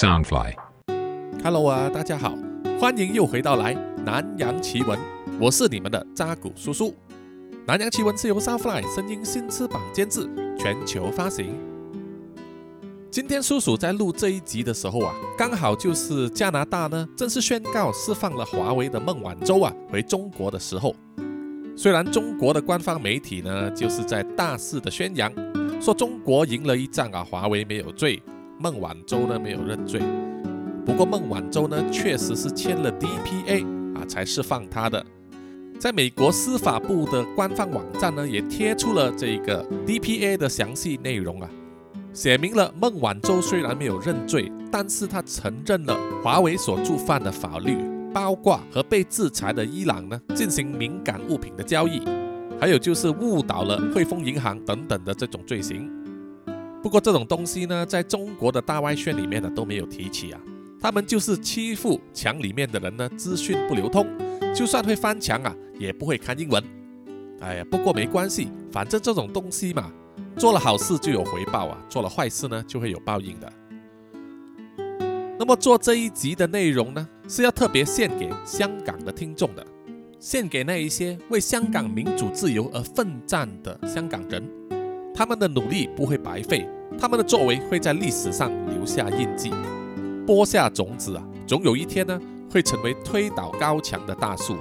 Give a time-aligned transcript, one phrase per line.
[0.00, 2.34] Soundfly，Hello 啊，大家好，
[2.80, 4.98] 欢迎又回到来南洋奇闻，
[5.38, 6.94] 我是你们的扎古叔叔。
[7.66, 10.26] 南洋奇闻是由 Soundfly 声音新翅膀监制，
[10.58, 11.54] 全球发行。
[13.10, 20.96] 今天叔叔在录这一集的时候啊，刚好就是加拿大呢正式宣告释放了华为的孟晚舟啊回中国的时候。
[21.76, 25.30] 虽然中国的官方媒体呢就是在大肆的宣扬，
[25.78, 28.22] 说中国赢了一仗啊，华为没有罪。
[28.62, 30.02] 孟晚舟呢没有认罪，
[30.84, 33.64] 不过孟晚舟呢确实是签了 DPA
[33.96, 35.02] 啊才释放他的。
[35.78, 41.48] 在美国司法部的官方网站呢也贴出了这个 DPA 的详细内容啊，
[42.12, 47.78] 写明了孟晚舟虽然没有认罪，但是他承认了华为所触犯的法律，
[48.12, 52.02] 包括和被制裁的伊朗呢进行敏感物品的交易，
[52.60, 55.90] 还有就是误导了汇丰银行等等的这种罪行。
[56.82, 60.40] 不过这种东西呢，在中国的大外宣里面呢都没有提起啊。
[60.80, 64.06] 他们就是欺负墙里面的人呢，资讯不流通，
[64.54, 66.62] 就算会翻墙啊，也不会看英文。
[67.40, 69.92] 哎呀，不过没关系，反正这种东西嘛，
[70.36, 73.52] 做了好事就有回报啊，做了坏事呢就会有报应的。
[75.38, 79.66] 那么做这一集的内容呢，是要特别献给香港的听众的，
[80.18, 84.59] 献给那一些为香港民主自由而奋战的香港人。
[85.20, 86.66] 他们的努力不会白费，
[86.98, 89.52] 他们的作为会在历史上留下印记，
[90.26, 92.18] 播下种子啊，总有一天呢
[92.50, 94.56] 会成为推倒高墙的大树。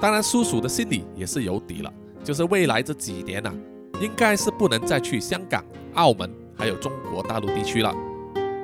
[0.00, 1.92] 当然，叔叔的心里也是有底了，
[2.24, 3.52] 就是未来这几年呐，
[4.00, 7.94] 应该是不能再去香港、澳门还有中国大陆地区了，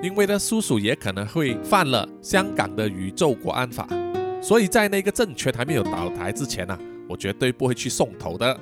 [0.02, 3.86] 因为呢，叔叔也可能会犯了香港的宇宙国安法，
[4.40, 8.58] 所以在那个政权还没有倒台之前呢，我绝对不会去送头的。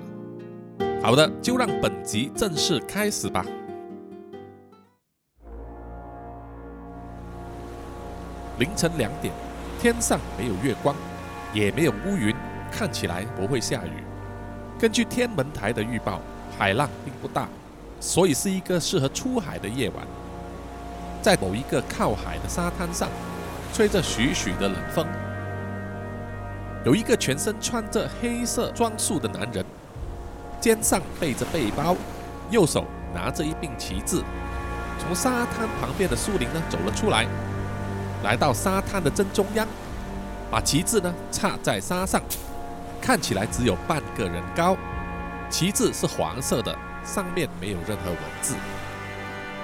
[1.00, 3.46] 好的，就让本集正式开始吧。
[8.58, 9.32] 凌晨两点，
[9.80, 10.94] 天上没有月光，
[11.54, 12.34] 也没有乌云，
[12.72, 14.02] 看起来不会下雨。
[14.76, 16.20] 根据天文台的预报，
[16.58, 17.48] 海浪并不大，
[18.00, 20.04] 所以是一个适合出海的夜晚。
[21.22, 23.08] 在某一个靠海的沙滩上，
[23.72, 25.06] 吹着徐徐的冷风，
[26.84, 29.64] 有一个全身穿着黑色装束的男人。
[30.60, 31.96] 肩上背着背包，
[32.50, 34.22] 右手拿着一柄旗帜，
[34.98, 37.26] 从沙滩旁边的树林呢走了出来，
[38.24, 39.66] 来到沙滩的正中央，
[40.50, 42.20] 把旗帜呢插在沙上，
[43.00, 44.76] 看起来只有半个人高。
[45.48, 48.54] 旗帜是黄色的，上面没有任何文字。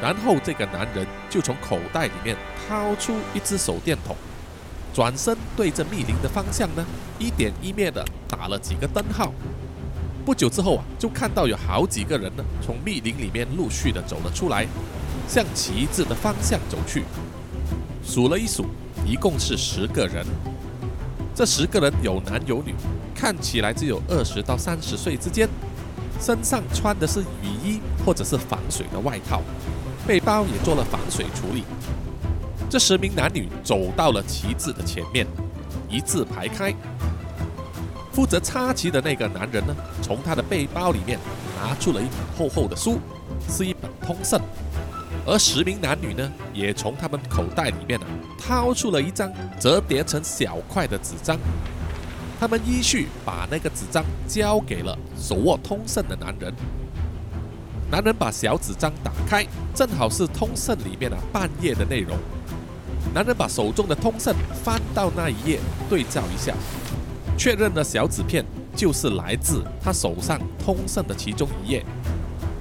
[0.00, 2.37] 然后这个男人就从口袋里面
[2.69, 4.16] 掏出一支手电筒，
[4.93, 6.84] 转身对着密林的方向呢
[7.19, 9.33] 一点一灭的打了几个灯号。
[10.25, 14.67] 不久之后啊，就看到有好几个人呢，从密林里面陆续的走了出来，
[15.29, 17.05] 向旗帜的方向走去。
[18.03, 18.65] 数了一数，
[19.07, 20.25] 一共是十个人。
[21.34, 22.75] 这十个人有男有女，
[23.15, 25.47] 看起来只有二十到三十岁之间，
[26.19, 29.43] 身上穿的是雨衣或者是防水的外套，
[30.07, 31.65] 背包也做了防水处理。
[32.71, 35.27] 这十名男女走到了旗帜的前面，
[35.91, 36.75] 一字排开。
[38.15, 41.19] 负责插旗的那个男人呢，从他的背包里面
[41.61, 43.01] 拿出了一本厚厚的书，
[43.49, 44.41] 是一本通胜。
[45.27, 48.07] 而十名男女呢，也从他们口袋里面呢
[48.39, 51.37] 掏出了一张折叠成小块的纸张。
[52.39, 56.55] 他们依序把那个纸张交给了手握通胜的男人。
[57.91, 59.45] 男人把小纸张打开，
[59.75, 62.17] 正好是通胜里面的半页的内容。
[63.13, 64.33] 男人把手中的通胜
[64.63, 65.59] 翻到那一页，
[65.89, 66.55] 对照一下。
[67.37, 68.45] 确认了小纸片
[68.77, 71.84] 就是来自他手上通胜的其中一页，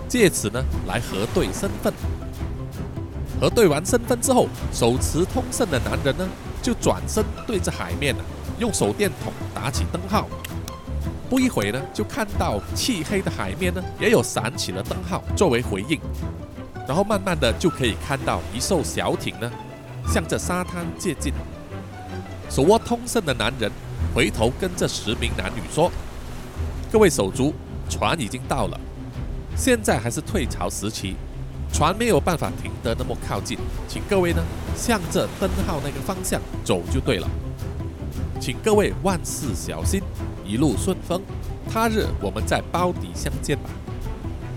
[0.07, 1.93] 借此呢来核对身份。
[3.39, 6.27] 核对完身份之后，手持通胜的男人呢
[6.61, 8.23] 就转身对着海面呢
[8.59, 10.27] 用手电筒打起灯号。
[11.29, 15.99] 不一会呢就看到漆黑的海面呢也有闪起了灯号作为回应，
[16.87, 19.51] 然后慢慢的就可以看到一艘小艇呢
[20.07, 21.33] 向着沙滩接近。
[22.49, 23.71] 手握通胜的男人。
[24.13, 25.91] 回头跟这十名男女说
[26.91, 27.51] ：“各位手足，
[27.89, 28.79] 船已经到了，
[29.57, 31.15] 现在还是退潮时期，
[31.73, 33.57] 船没有办法停得那么靠近，
[33.87, 34.43] 请各位呢
[34.75, 37.27] 向着灯号那个方向走就对了。
[38.39, 39.99] 请各位万事小心，
[40.45, 41.19] 一路顺风。
[41.71, 43.69] 他日我们在包底相见吧。”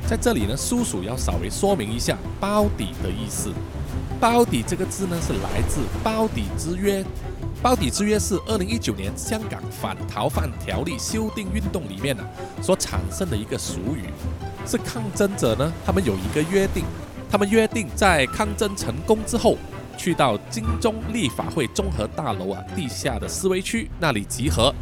[0.07, 3.51] 在这里呢，叔叔要稍微说明一下“包底”的意思。
[4.21, 7.03] “包底”这个字呢，是来自《包底之约》。
[7.63, 12.23] 包底之约是二零一九年香港反逃犯条例修订运动里面呢
[12.63, 14.05] 所产生的一个俗语，
[14.67, 16.85] 是抗争者呢他们有一个约定，
[17.31, 19.57] 他们约定在抗争成功之后，
[19.97, 24.73] 去到金钟立法会综合大楼啊地下的示威区那里集合，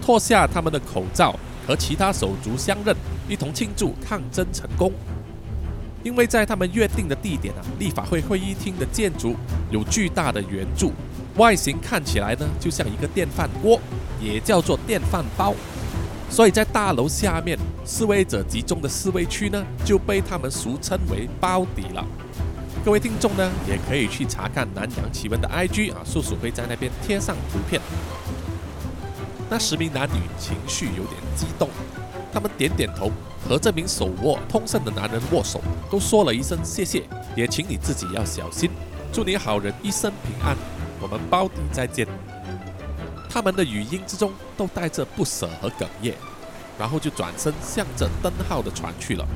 [0.00, 1.34] 脱下他们的口罩，
[1.66, 2.94] 和其他手足相认，
[3.28, 4.92] 一同庆祝抗争成功。
[6.04, 9.34] 因为在他们约定的地点啊，立法会会议厅的建筑
[9.70, 10.92] 有巨大的圆柱，
[11.38, 13.80] 外形看起来呢就像一个电饭锅，
[14.20, 15.54] 也叫做电饭煲。
[16.28, 22.04] 所以在大楼下面示威者集中的示威区呢，就被他们俗称为“包底”了。
[22.84, 27.80] 各位听众呢，也可以去查看南洋奇闻的 IG 啊，叔叔会在那边贴上图片。
[29.48, 31.70] 那十名男女情绪有点激动，
[32.30, 33.10] 他们点点头，
[33.48, 37.04] 和这名手握通胜的男人握手，都说了一声谢谢，
[37.34, 38.70] 也请你自己要小心，
[39.10, 40.54] 祝你好人一生平安，
[41.00, 42.06] 我们包底再见。
[43.28, 46.14] 他们的语音之中都带着不舍和哽咽，
[46.78, 49.26] 然后就转身向着灯号的船去了。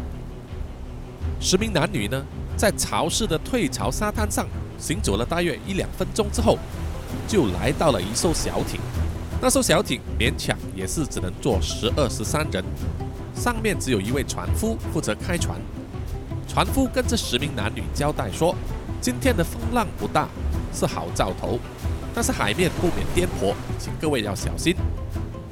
[1.41, 2.25] 十名男女呢，
[2.56, 4.47] 在潮湿的退潮沙滩上
[4.79, 6.59] 行走了大约一两分钟之后，
[7.29, 8.81] 就来到了一艘小艇。
[9.41, 12.64] 那艘小艇勉强也是只能坐十二十三人，
[13.35, 15.61] 上面只有一位船夫负责开船。
[16.49, 18.55] 船夫跟这十名男女交代说
[19.00, 20.29] ：“今天的风浪不大，
[20.72, 21.58] 是好兆头。”
[22.14, 24.76] 但是海面不免颠簸，请各位要小心。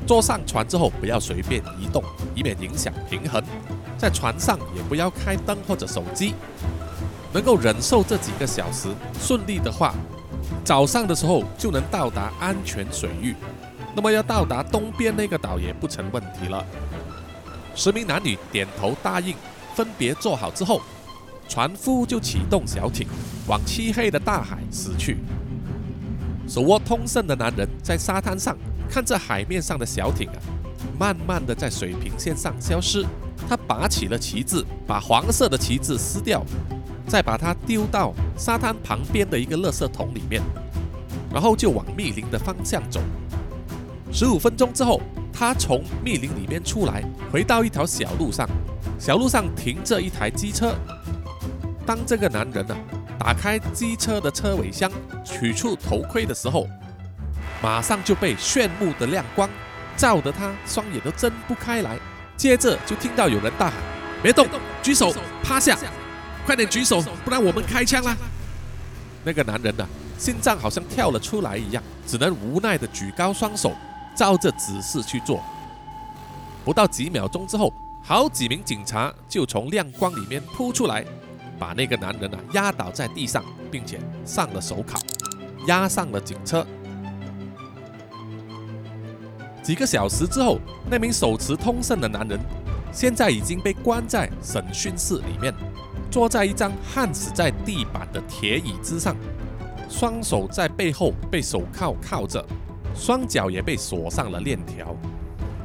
[0.07, 2.03] 坐上船之后，不要随便移动，
[2.35, 3.43] 以免影响平衡。
[3.97, 6.35] 在船上也不要开灯或者手机。
[7.33, 8.89] 能够忍受这几个小时，
[9.21, 9.95] 顺利的话，
[10.65, 13.35] 早上的时候就能到达安全水域。
[13.95, 16.65] 那么要到达东边那个岛也不成问题了。
[17.75, 19.35] 十名男女点头答应，
[19.75, 20.83] 分别坐好之后，
[21.51, 23.09] 船夫就启动小艇
[23.49, 25.19] 往漆黑的大海驶去。
[26.47, 28.57] 手握通胜的男人在沙滩上
[28.89, 30.39] 看着海面上的小艇啊，
[30.97, 33.05] 慢慢的在水平线上消失。
[33.49, 36.45] 他拔起了旗帜，把黄色的旗帜撕掉，
[37.09, 40.41] 再把它丢到沙滩旁边的一个垃圾桶里面，
[41.33, 43.01] 然后就往密林的方向走。
[44.13, 45.01] 十五分钟之后，
[45.33, 47.03] 他从密林里面出来，
[47.33, 48.49] 回到一条小路上，
[49.01, 50.77] 小路上停着一台机车。
[51.91, 52.77] 当这个男人呢？
[53.19, 54.89] 打开机车的车尾箱，
[55.25, 56.69] 取出头盔的时候，
[57.61, 59.51] 马上就被炫目的亮光
[59.97, 61.99] 照得他双眼都睁不开来。
[62.37, 63.75] 接着就听到有人大喊
[64.23, 64.47] ：“别动，
[64.81, 65.77] 举手，趴下，
[66.47, 68.17] 快点举手，不然我们开枪啦！”
[69.27, 69.85] 那个男人呢，
[70.17, 73.73] 心脏好像跳了出来一样，只能无奈的举高双手，
[74.15, 75.43] 照着指示去做。
[76.65, 81.05] 不到几秒钟之后，好几名警察就从亮光里面扑出来。
[81.61, 84.99] 把那个男人啊压倒在地上，并且上了手铐，
[85.67, 86.67] 押上了警车。
[89.63, 90.59] 几个小时之后，
[90.91, 92.41] 那名手持通胜的男人
[92.91, 95.55] 现在已经被关在审讯室里面，
[96.11, 99.15] 坐在一张焊死在地板的铁椅子上，
[99.87, 102.43] 双手在背后被手铐铐着，
[102.95, 104.97] 双脚也被锁上了链条。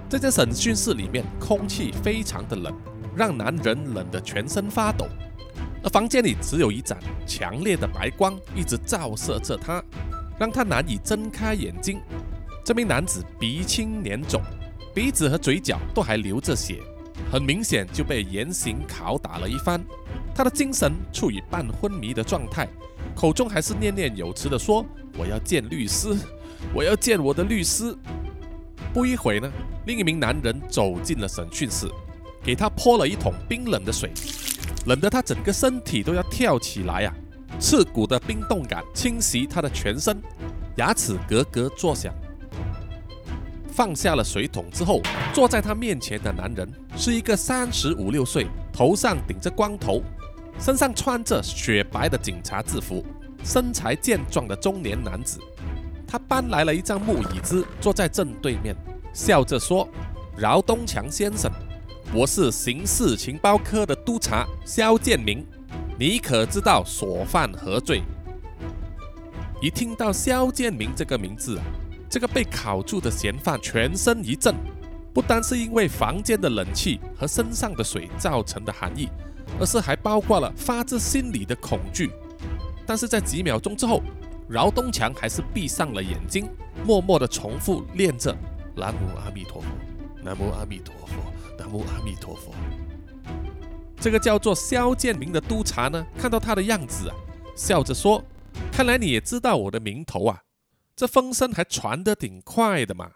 [0.10, 2.76] 这间审讯室里面空气非常的冷，
[3.16, 5.08] 让男人冷得全身发抖。
[5.86, 6.98] 而房间里只有一盏
[7.28, 9.84] 强烈的白光一直照射着他，
[10.40, 12.02] 让他难以睁开眼睛。
[12.64, 14.42] 这名男子鼻青脸肿，
[14.96, 16.82] 鼻子和嘴角都还流着血，
[17.32, 19.80] 很明显就被严刑拷打了一番。
[20.34, 22.68] 他的精神处于半昏迷的状态，
[23.16, 24.84] 口中还是念念有词地说
[25.16, 26.18] ：“我要见律师，
[26.74, 27.96] 我要见我的律师。”
[28.92, 29.52] 不一会呢，
[29.86, 31.88] 另一名男人走进了审讯室，
[32.44, 34.12] 给他泼了一桶冰冷的水。
[34.86, 37.14] 冷得他整个身体都要跳起来呀！
[37.60, 40.22] 刺骨的冰冻感侵袭他的全身，
[40.76, 42.14] 牙齿咯咯作响。
[43.72, 45.02] 放下了水桶之后，
[45.34, 50.02] 坐在他面前的男人是一个三十五六岁、头上顶着光头、
[50.60, 53.06] 身上穿着雪白的警察制服、
[53.44, 55.40] 身材健壮的中年男子。
[56.08, 58.76] 他搬来了一张木椅子，坐在正对面，
[59.14, 59.88] 笑着说
[60.38, 61.52] ：“饶东强先生。”
[62.18, 65.46] 我是刑事情报科的督察肖建明，
[66.00, 68.04] 你可知道所犯何罪？
[69.62, 71.60] 一听到肖建明这个名字，
[72.10, 74.56] 这个被烤住的嫌犯全身一震，
[75.14, 79.10] 不单是因为房间的冷气和身上的水造成的寒意，
[79.60, 82.10] 而是还包括了发自心里的恐惧。
[82.86, 84.02] 但是在几秒钟之后，
[84.48, 86.48] 饶东强还是闭上了眼睛，
[86.86, 88.34] 默默地重复念着
[88.74, 89.68] “南无阿弥陀佛，
[90.24, 91.14] 南无阿弥陀佛”。
[91.66, 92.54] 南无阿弥陀佛。
[94.00, 97.16] 这个叫做肖建明的督察呢，看到他的样子啊，
[97.58, 98.24] 笑着说
[98.72, 100.44] ：“看来你也知道我的名头啊，
[100.96, 103.14] 这风声还传得挺快的嘛。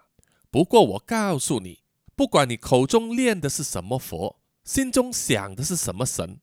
[0.50, 1.84] 不过我告诉你，
[2.16, 6.40] 不管你口中念的是什么佛，心中想的是什么神，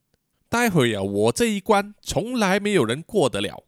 [0.48, 3.66] 待会儿啊，我这一关从来没有人过得了。”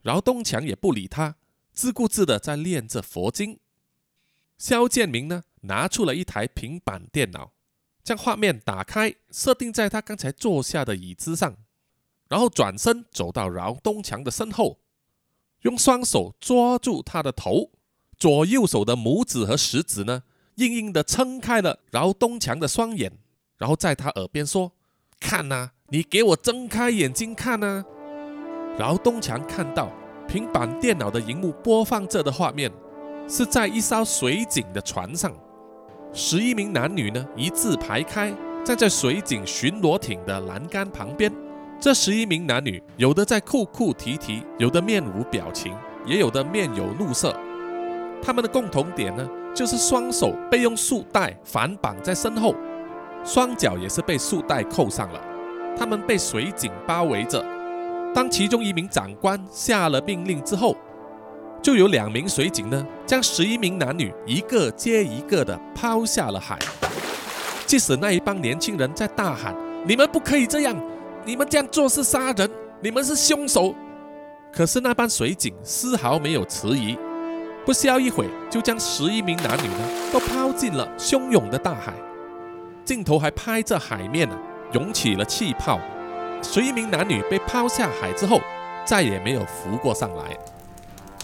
[0.00, 1.36] 饶东强也不理他，
[1.74, 3.60] 自顾自的在练着佛经。
[4.56, 7.52] 肖建明呢，拿出了一台平板电脑，
[8.04, 11.56] 将画面打开，设定在他刚才坐下的椅子上，
[12.28, 14.78] 然后转身走到饶东强的身后，
[15.62, 17.70] 用双手抓住他的头，
[18.16, 20.24] 左右手的拇指和食指呢，
[20.56, 23.12] 硬硬的撑开了饶东强的双眼，
[23.58, 24.72] 然后在他耳边说
[25.20, 27.84] ：“看呐，你给我睁开眼睛看呐！”
[28.78, 29.92] 饶东强看到
[30.26, 32.72] 平板电脑的荧幕播放着的画面，
[33.28, 35.32] 是在一艘水警的船上，
[36.14, 38.30] 十一名男女呢一字排开，
[38.62, 41.32] 站在水警巡逻艇的栏杆旁边。
[41.80, 47.34] 这十一名男女，有的在哭哭啼啼，有的面无表情，也有的面有怒色。
[48.22, 52.54] 他们的共同点呢，就是双手被用束带反绑在身后，
[53.24, 55.20] 双脚也是被束带扣上了。
[55.78, 57.42] 他们被水警包围着。
[58.14, 60.76] 当其中一名长官下了命令之后，
[61.62, 66.58] 就有两名水警呢，将十一名男女一个接一个的抛下了海。
[67.66, 69.54] 即使那一帮年轻人在大喊
[69.86, 70.76] ：“你们不可以这样，
[71.24, 72.50] 你们这样做是杀人，
[72.80, 73.72] 你们是凶手。”
[74.52, 76.98] 可是那帮水警丝毫没有迟疑，
[77.64, 81.94] 不消一会就将十一名男女呢都抛进了汹涌的大海。
[82.84, 84.36] 镜头还拍着海面呢，
[84.72, 85.78] 涌起了气泡。
[86.42, 88.40] 十一名男女被抛下海之后，
[88.84, 90.36] 再也没有浮过上来，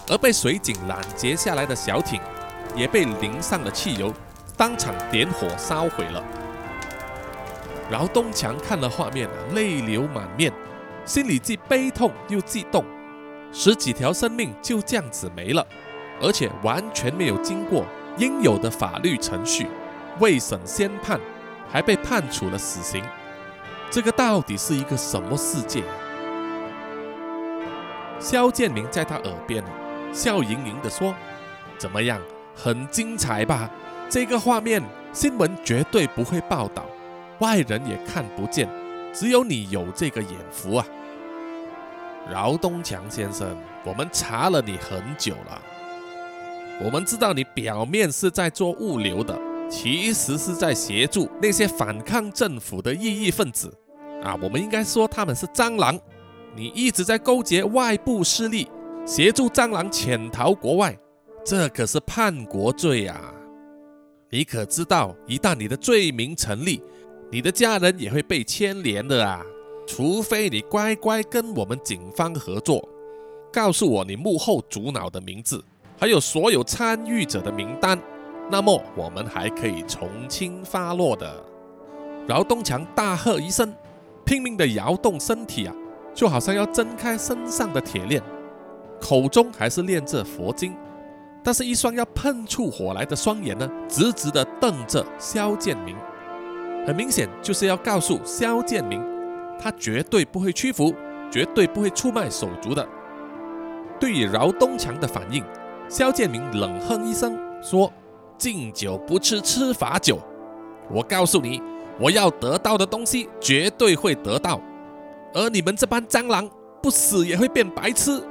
[0.09, 2.19] 而被水警拦截下来的小艇
[2.75, 4.11] 也被淋上了汽油，
[4.57, 6.23] 当场点火烧毁了。
[7.89, 10.51] 饶东强看了画面啊，泪流满面，
[11.05, 12.83] 心里既悲痛又激动。
[13.51, 15.65] 十几条生命就这样子没了，
[16.21, 17.85] 而且完全没有经过
[18.17, 19.67] 应有的法律程序，
[20.19, 21.19] 未审先判，
[21.71, 23.03] 还被判处了死刑。
[23.91, 25.83] 这个到底是一个什么世界？
[28.19, 29.63] 肖建明在他耳边
[30.13, 31.13] 笑盈盈地说
[31.77, 32.19] ：“怎么样，
[32.55, 33.69] 很精彩吧？
[34.09, 34.81] 这个画面
[35.13, 36.85] 新闻绝对不会报道，
[37.39, 38.69] 外人也看不见，
[39.13, 40.85] 只有你有这个眼福啊！”
[42.31, 45.61] 饶东强先生，我们查了你很久了，
[46.83, 49.39] 我们知道你表面是在做物流的。
[49.71, 53.71] 其实是在协助那些反抗政府的异议分子，
[54.23, 55.95] 啊，我们应该说他们是蟑螂。
[56.55, 58.67] 你一直在勾结外部势力，
[59.09, 60.95] 协助蟑螂潜逃国外，
[61.43, 63.33] 这可是叛国罪啊！
[64.29, 66.79] 你可知道，一旦你的罪名成立，
[67.31, 69.43] 你的家人也会被牵连的啊！
[69.87, 72.87] 除非你乖乖跟我们警方合作，
[73.51, 75.59] 告诉我你幕后主脑的名字，
[75.97, 77.99] 还有所有参与者的名单。
[78.51, 81.43] 那么我们还可以从轻发落的。
[82.27, 83.73] 饶东强大喝一声，
[84.23, 85.73] 拼命地摇动身体啊，
[86.13, 88.21] 就好像要挣开身上的铁链，
[88.99, 90.75] 口中还是念着佛经，
[91.43, 95.95] 但是一双要喷出火来的双眼呢，直直地瞪着肖建明，
[96.85, 99.03] 很明显就是要告诉肖建明，
[99.59, 100.93] 他绝对不会屈服，
[101.31, 102.87] 绝对不会出卖手足的。
[103.99, 105.43] 对于饶东强的反应，
[105.87, 107.91] 肖建明冷哼一声说。
[108.37, 110.17] 敬酒不吃吃罚酒，
[110.89, 111.61] 我告诉你，
[111.99, 114.61] 我要得到的东西绝对会得到，
[115.33, 116.49] 而你们这帮蟑螂
[116.81, 118.23] 不死也会变白痴。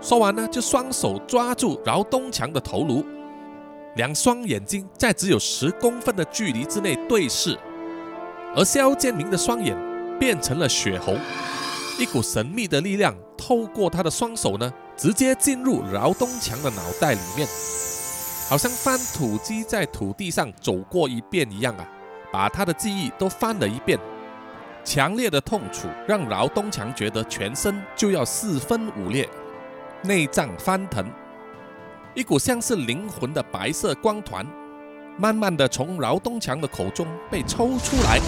[0.00, 3.04] 说完呢，就双手抓住饶东强的头颅，
[3.96, 7.58] 两双眼睛在只有十公分的距离之内对视，
[8.54, 9.76] 而肖建明的双眼
[10.18, 11.18] 变成了血红，
[11.98, 17.46] 一股神秘的力量透过他的双手呢，直接进入饶东强的脑袋里面。
[18.48, 21.86] 好像翻土机在土地上走过一遍一样啊，
[22.32, 23.98] 把他的记忆都翻了一遍。
[24.84, 29.28] 强烈的痛楚让饶东强觉得全身就要四分五裂，
[30.02, 31.04] 内脏翻腾，
[32.14, 34.46] 一股像是灵魂的白色光团，
[35.16, 38.20] 慢慢的从饶东强的口中被抽出来，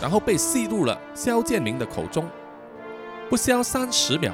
[0.00, 2.28] 然后被吸入了肖建明的口中。
[3.28, 4.32] 不消三十秒，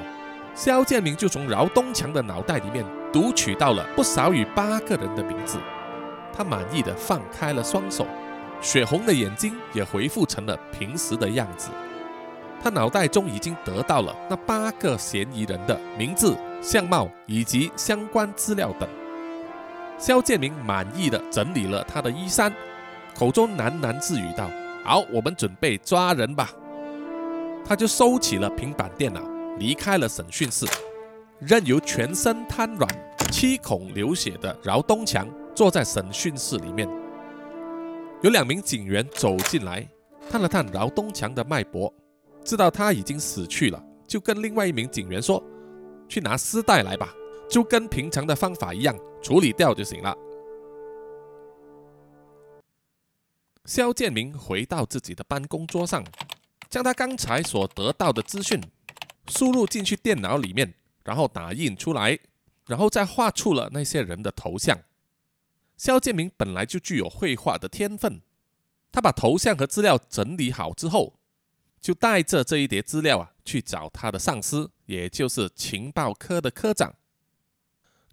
[0.55, 2.85] 肖建明就从饶东强的脑袋里面。
[3.13, 5.57] 读取到了不少于八个人的名字，
[6.35, 8.05] 他满意的放开了双手，
[8.61, 11.69] 血红的眼睛也恢复成了平时的样子。
[12.61, 18.87] 他脑袋中已经得到了那八个嫌疑人的名字、相貌以及相关资料等。
[19.97, 22.53] 肖建明满意的整理了他的衣衫，
[23.15, 24.49] 口中喃喃自语道
[24.85, 26.51] ：“好，我们准备抓人吧。”
[27.65, 29.21] 他就收起了平板电脑，
[29.57, 30.65] 离开了审讯室。
[31.39, 32.89] 任由全身瘫软、
[33.31, 36.87] 七孔流血的饶东强坐在审讯室里面，
[38.21, 39.87] 有两名警员走进来，
[40.31, 41.93] 探了探饶东强的脉搏，
[42.43, 45.43] 知道他已经死去了，就跟另外一名警员说
[46.07, 47.13] ：“去拿丝带来吧，
[47.49, 50.15] 就跟平常的方法一样处理掉就行了。
[53.65, 56.03] 肖建明回到自己的办公桌上，
[56.69, 58.61] 将他刚才所得到的资讯
[59.27, 60.73] 输入进去电脑里面，
[61.03, 62.17] 然后打印出来，
[62.65, 64.79] 然后再画出了那些人的头像。
[65.75, 68.21] 肖建明本来就具有绘画的天分，
[68.89, 71.16] 他把头像和资料整理好之后，
[71.81, 76.95] 就带着这一叠资料啊去找他的上司，也就是情报科的科长。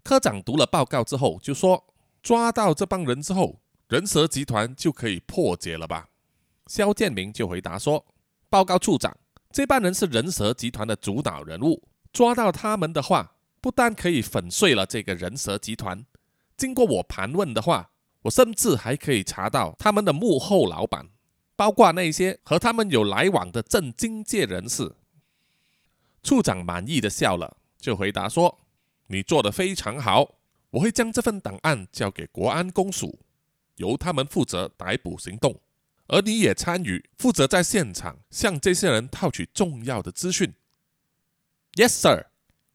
[0.03, 6.09] 科长读了报告之后就说：“抓到这帮人之后。”人蛇集团就可以破解了吧？
[6.65, 8.03] 肖建明就回答说
[8.49, 9.15] ：“报告处长，
[9.51, 16.03] 这帮人是人蛇集团的主导人物，抓到他们的话，不但可以粉碎了这个人蛇集团，
[16.57, 17.91] 经过我盘问的话，
[18.23, 21.09] 我甚至还可以查到他们的幕后老板，
[21.55, 24.95] 包括那些和他们有来往的正经界人士。”
[26.23, 28.59] 处长满意的笑了，就回答说
[29.07, 30.35] ：“你做的非常好，
[30.71, 33.19] 我会将这份档案交给国安公署。”
[33.77, 35.59] 由他们负责逮捕行动，
[36.07, 40.53] 而你也参与，负责在现场向这些人套取重要的资讯。
[41.73, 42.27] Yes, sir。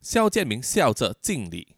[0.03, 1.77] 肖建明笑着敬礼。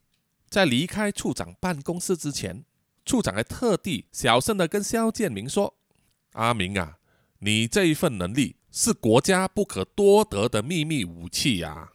[0.49, 2.64] 在离开处长办公室之前，
[3.04, 5.76] 处长还特地小声的跟肖建明说
[6.32, 6.98] ：“阿明啊，
[7.38, 11.92] 你这一份能力是国家不可多得的秘密武器呀！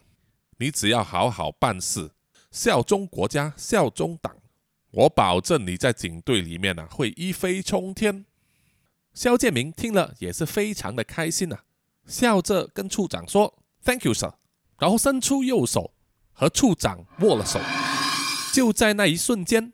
[0.58, 2.10] 你只要好好办事，
[2.50, 4.36] 效忠国家，效忠党。”
[4.90, 8.24] 我保证你在警队里面呢会一飞冲天。
[9.12, 11.64] 肖建明听了也是非常的开心啊，
[12.06, 14.32] 笑着跟处长说：“Thank you, sir。”
[14.78, 15.92] 然后伸出右手
[16.32, 17.60] 和处长握了手。
[18.52, 19.72] 就在那一瞬间，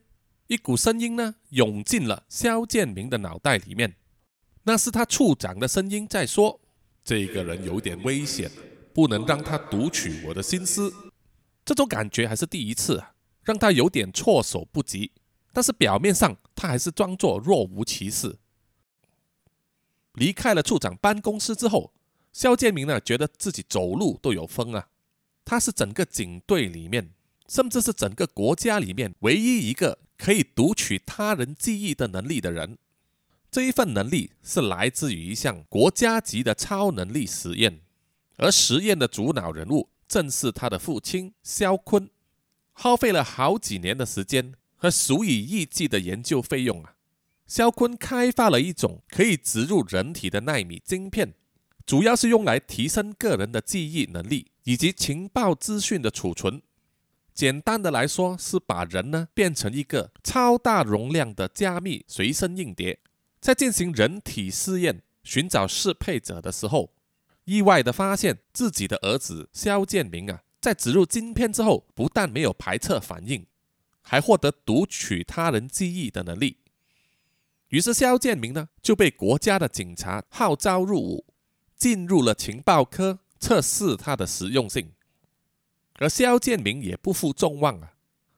[0.48, 3.94] 一股声音呢涌进了肖建明的脑袋里面，
[4.64, 6.60] 那是他处长的声音在说
[7.04, 8.50] ：“这个人有点危险，
[8.92, 10.92] 不能让他读取我的心思。”
[11.64, 13.12] 这种感觉还是第一次啊。
[13.44, 15.12] 让他有点措手不及，
[15.52, 18.38] 但是表面上他还是装作若无其事。
[20.14, 21.92] 离开了处长办公室之后，
[22.32, 24.88] 肖建明呢觉得自己走路都有风啊。
[25.44, 27.10] 他是整个警队里面，
[27.46, 32.78] 甚至是整个国家里面唯一一个可以读取他人记忆的能力的人。
[33.54, 37.82] 这一份能力是来自于一项国家级的超能力实验，
[38.36, 42.10] 而实验的主脑人物正是他的父亲肖坤。
[42.72, 46.96] 耗费了好几年的时间和数以亿计的研究费用啊，
[47.46, 51.32] 肖坤开发了一种可以植入人体的纳米晶片，
[51.86, 56.60] 主要是用来提升个人的记忆能力以及情报资讯的储存。
[57.32, 62.98] 简单的来说，是把人呢变成一个超大容量的加密随身硬碟，
[63.44, 66.94] 在进行人体试验、寻找适配者的时候，
[67.44, 70.44] 意外的发现自己的儿子肖建明啊。
[70.62, 73.44] 在植入晶片之后，不但没有排斥反应，
[74.00, 76.60] 还获得读取他人记忆的能力。
[77.68, 81.26] 于是肖建明呢就被国家的警察号召入伍，
[81.76, 84.92] 进入了情报科测试他的实用性。
[85.96, 87.92] 而肖建明也不负众望啊，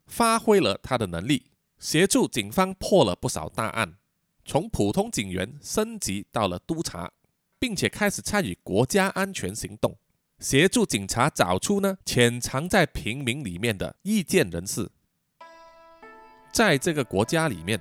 [0.04, 3.98] 发挥了他的能力，协助警方破了不少大案，
[4.46, 7.10] 从普通警员升级到了督察，
[7.58, 9.98] 并且开始参与国家安全行动。
[10.38, 14.88] 协助警察找出呢潜藏在平民里面的意见人士。
[16.52, 17.80] 在这个国家里面，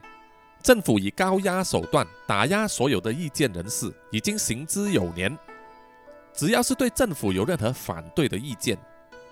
[0.64, 5.38] 政府以高压手段打压所有的意见人士，已经行之有年。
[6.34, 8.76] 只要是对政府有任何反对的意见，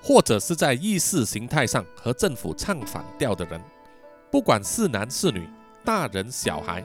[0.04, 3.60] 或者是在意识形态上和政府唱反调的人，
[4.30, 5.50] 不管是男是女、
[5.84, 6.84] 大人小孩、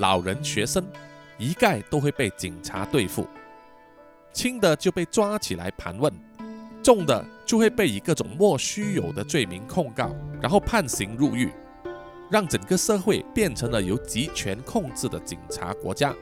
[0.00, 0.82] 老人学生，
[1.36, 3.26] 一概都会被警察对付。
[4.32, 6.10] 轻的就被抓起来盘问，
[6.82, 10.10] 重的就会被以各种莫须有的罪名控告，
[10.40, 11.50] 然后判刑入狱，
[12.30, 16.14] 让整个社会变成了由集权控制的警察国家。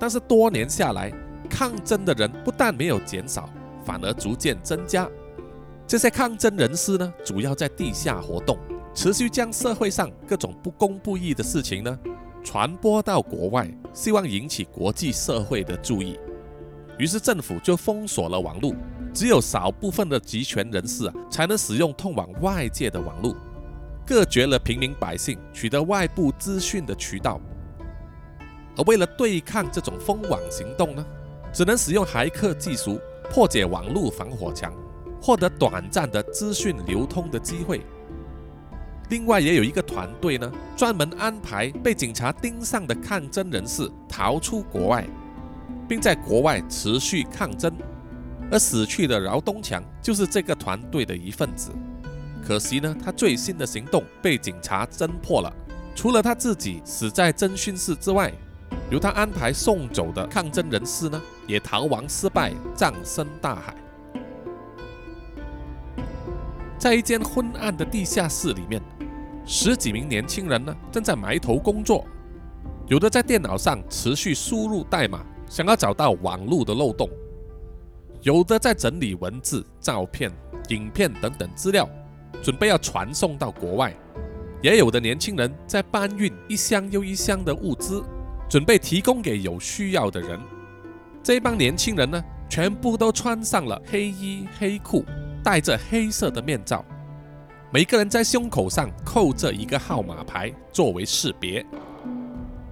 [0.00, 1.12] 但是多年下来，
[1.48, 3.48] 抗争的人不但没有减少，
[3.84, 5.08] 反而逐渐增加。
[5.86, 8.58] 这些抗争人士呢，主要在地下活动，
[8.92, 11.96] 持续将社会上各种不公不义的事情呢
[12.42, 16.18] 传播到国外，希望引起国际社会的注意。
[16.98, 18.74] 于是政府就封锁了网络，
[19.14, 23.34] 只有少部分的集权人士啊才能使用通往外界的网络，
[24.06, 27.40] 隔绝了平民百姓取得外部资讯的渠道。
[28.76, 31.04] 而为了对抗这种封网行动呢，
[31.52, 33.00] 只能使用骇客技术
[33.30, 34.72] 破解网络防火墙，
[35.20, 37.80] 获得短暂的资讯流通的机会。
[39.12, 45.06] 另外也有一个团队呢，专门安排被警察盯上的抗争人士逃出国外。
[45.86, 47.70] 并在国外持续抗争，
[48.50, 51.70] 而死去的饶东强就是这个团队的一份子。
[52.42, 55.52] 可惜呢，他最新的行动被警察侦破了。
[55.94, 58.32] 除了他自己死在侦讯室之外，
[58.90, 63.74] 由他安排送走的抗争人士呢，也逃亡失败，葬身大海。
[66.78, 68.80] 在一间昏暗的地下室里面，
[69.44, 72.04] 十几名年轻人呢，正在埋头工作，
[72.86, 77.08] 有的在电脑上持续输入代码，想要找到网络的漏洞；
[78.22, 80.30] 有的在整理文字、照片、
[80.68, 81.88] 影片等等资料，
[82.40, 83.92] 准备要传送到国外。
[84.62, 88.00] 也有的年轻人在搬运一箱又一箱的物资，
[88.48, 90.38] 准备提供给有需要的人。
[91.20, 95.04] 这帮年轻人呢，全部都穿上了黑衣黑裤，
[95.42, 96.84] 戴着黑色的面罩，
[97.74, 101.64] 每个人在胸口上扣着一个号码牌作为识别。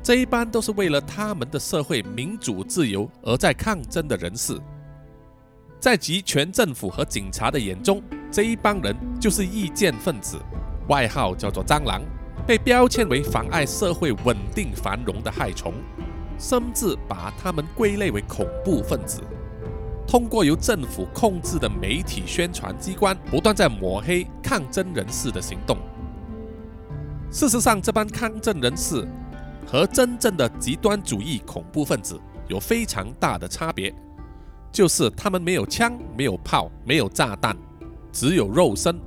[0.03, 4.61] 这一般都是为了他们的社会民主自由而在抗争的人士。
[5.79, 10.39] 在集权政府和警察的眼中，这一帮人就是意见分子。
[10.89, 12.03] 外号叫做“蟑螂”，
[12.47, 15.73] 被标签为妨碍社会稳定繁荣的害虫，
[16.39, 19.23] 甚至把他们归类为恐怖分子。
[20.11, 25.79] 通过由政府控制的媒体宣传机关，不断在抹黑抗争人士的行动。
[27.31, 29.07] 事实上，这帮抗争人士
[29.65, 33.95] 和真正的极端主义恐怖分子有非常大的差别，
[34.73, 37.57] 就是他们没有枪、没有炮、没有炸弹，
[38.11, 39.01] 只有肉身。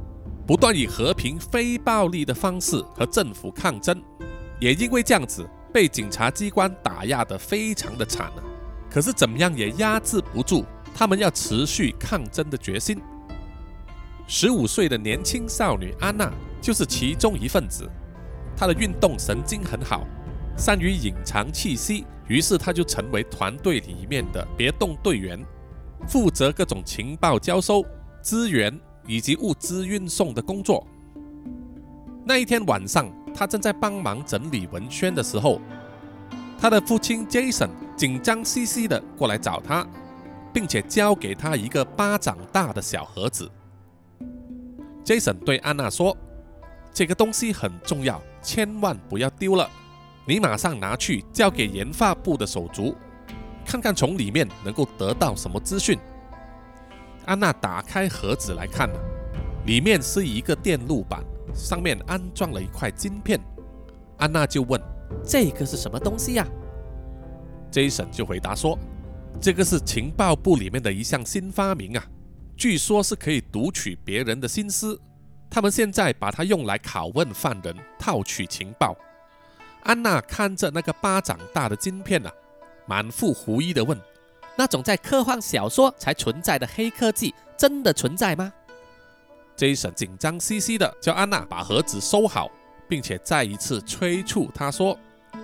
[0.48, 4.02] 不断以和平、非暴力的方式和政府抗争，
[4.58, 8.40] 也因为这样子被警察机关打压得非常的惨啊。
[8.90, 13.02] 可是怎么样也压制不住他们要持续抗争的决心。
[14.28, 17.90] 十五岁的年轻少女安娜就是其中一份子，
[18.56, 20.06] 她的运动神经很好，
[20.58, 25.44] 善于隐藏气息，于是她就成为团队里面的别动队员，
[26.08, 27.84] 负责各种情报交收、
[28.22, 28.80] 资源。
[29.06, 30.88] 以及物资运送的工作。
[32.24, 35.60] 那一天晚上，她正在帮忙整理文宣的时候，
[36.58, 39.86] 她的父亲 Jason 紧张兮兮的过来找她，
[40.54, 43.50] 并且交给他一个巴掌大的小盒子。
[45.04, 46.16] Jason 对安娜说
[46.94, 49.70] ：“这个东西很重要，千万不要丢了。
[50.26, 52.96] 你马上拿去交给研发部的手足，
[53.66, 55.98] 看看从里面能够得到什么资讯。”
[57.26, 58.90] 安娜打开盒子来看，
[59.66, 63.40] 里面是一个电路板，上面安装了一块晶片。
[64.18, 64.80] 安娜就问
[65.26, 66.48] ：“这个是什么东西呀
[67.72, 68.78] ？”Jason 就回答说
[69.42, 72.06] ：“这个是情报部里面的一项新发明啊，
[72.56, 75.00] 据说是可以读取别人的心思。
[75.50, 78.96] 他们现在把它用来拷问犯人，套取情报。”
[79.84, 82.32] 安娜看着那个巴掌大的晶片啊，
[82.88, 84.00] 满腹狐疑地问。
[84.56, 88.54] 那种在科幻小说才存在的黑科技，真的存在吗
[89.58, 92.50] ？Jason 紧张兮兮的叫安娜把盒子收好，
[92.88, 94.98] 并且再一次催促她说：“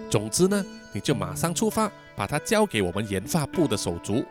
[0.09, 4.25] 总之呢，你就马上出发，把它交给我们研发部的手足。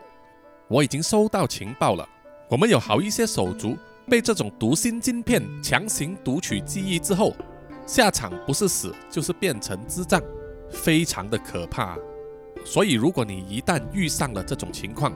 [0.69, 2.07] 我已经收到情报了，
[2.51, 7.35] 我们有好一些手足被这种读心晶片强行读取记忆之后，
[7.87, 10.23] 下场不是死就是变成智障，
[10.71, 11.97] 非常的可怕。”
[12.63, 15.11] 所以，如果你一旦遇上了这种情况，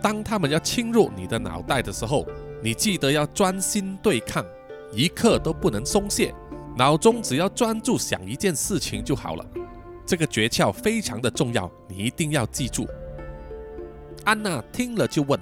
[0.00, 2.24] 当他们要侵入你的脑袋的时候，
[2.62, 4.46] 你记得要专心对抗，
[4.92, 6.32] 一刻都不能松懈，
[6.76, 9.44] 脑中只要专注想一件事情就好了。
[10.06, 12.86] 这个诀窍非常的重要，你一定要记住。
[14.24, 15.38] 安娜听了就问：“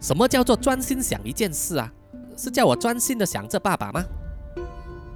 [0.00, 1.92] 什么叫做专心想一件事啊？
[2.36, 4.04] 是叫我专心的想着爸爸吗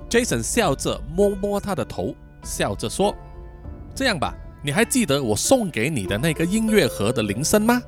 [0.09, 3.15] ？”Jason 笑着摸摸他的头，笑着说
[3.95, 7.81] ：“这样吧。”你还记得我送给你的那个音乐盒的铃声吗？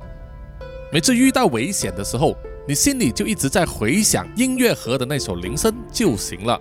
[0.89, 2.33] 每次遇到危险的时候，
[2.65, 6.59] 你心里就一直在回想音乐盒的那首铃声就行了。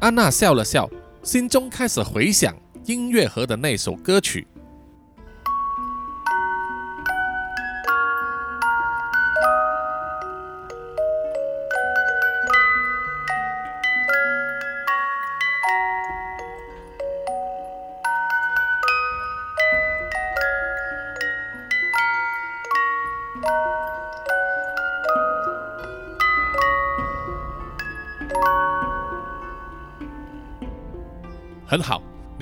[0.00, 0.90] 安娜笑了笑，
[1.22, 2.52] 心中开始回想
[2.86, 4.46] 音乐盒的那首歌曲。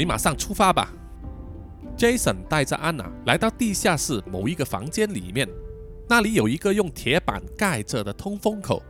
[0.02, 0.92] 你马上出发吧。
[1.96, 5.48] Jason 带着安娜来到地下室某一个房间里面，
[6.08, 8.82] 那里有一个用铁板盖着的通风口，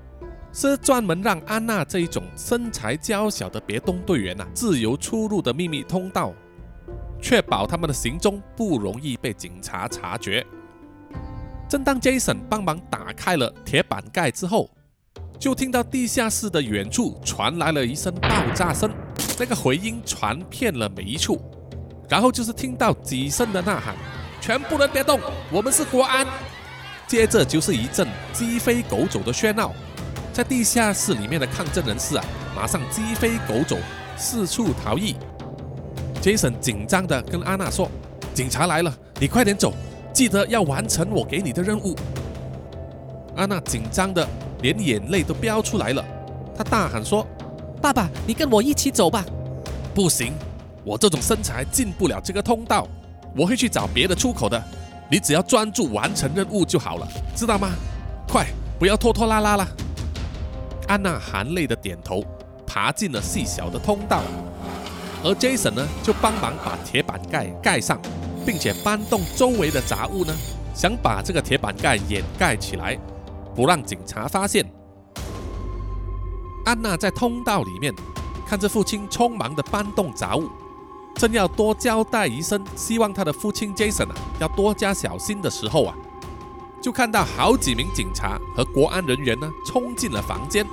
[0.55, 6.33] 是专门让安娜这一种身材娇小的别动队员呐自由出入的秘密通道，
[7.21, 10.43] 确保他们的行踪不容易被警察察觉。
[11.69, 14.71] 正当 Jason 帮忙打开了铁板盖之后
[15.39, 18.91] 就听到地下室的远处传来了一声爆炸声，
[19.39, 21.41] 那个回音传遍了每一处，
[22.09, 23.97] 然后就是听到几声的呐喊
[24.41, 25.19] ：“全部人别动，
[25.51, 26.27] 我们是国安。”
[27.09, 29.73] 接着就是一阵鸡飞狗走的喧闹，
[30.33, 33.77] 在地下室里面的抗争人士啊，马上鸡飞狗走，
[34.17, 35.17] 四处逃逸。
[36.21, 37.91] 杰森紧张地跟安娜说
[38.33, 39.75] ：“警察来了，你快点走，
[40.15, 41.97] 记得要完成我给你的任务。”
[43.35, 44.27] 安娜紧张的
[44.61, 46.05] 连眼泪都飙出来了，
[46.57, 47.27] 她大喊说
[47.83, 49.27] ：“爸爸，你跟我一起走吧。
[49.93, 50.33] ”“不行，
[50.85, 52.87] 我这种身材进不了这个通道，
[53.37, 54.63] 我会去找别的出口的。
[55.11, 57.71] 你只要专注完成任务就好了，知道吗？
[58.29, 58.47] 快，
[58.79, 59.67] 不要拖拖拉拉了。”
[60.87, 62.25] 安娜含泪的点头，
[62.65, 64.23] 爬进了细小的通道。
[65.25, 68.01] 而 Jason 呢，就帮忙把铁板盖盖上，
[68.47, 70.33] 并且搬动周围的杂物呢，
[70.73, 72.97] 想把这个铁板盖掩盖起来，
[73.57, 74.65] 不让警察发现。
[76.65, 77.95] 安娜在通道里面
[78.47, 80.49] 看着父亲匆忙的搬动杂物，
[81.15, 85.95] 正要多交代一声，希望他的父亲 Jason 啊要多加小心的时候啊，
[86.81, 90.65] 就看到好几名警察和国安人员呢冲进了房间，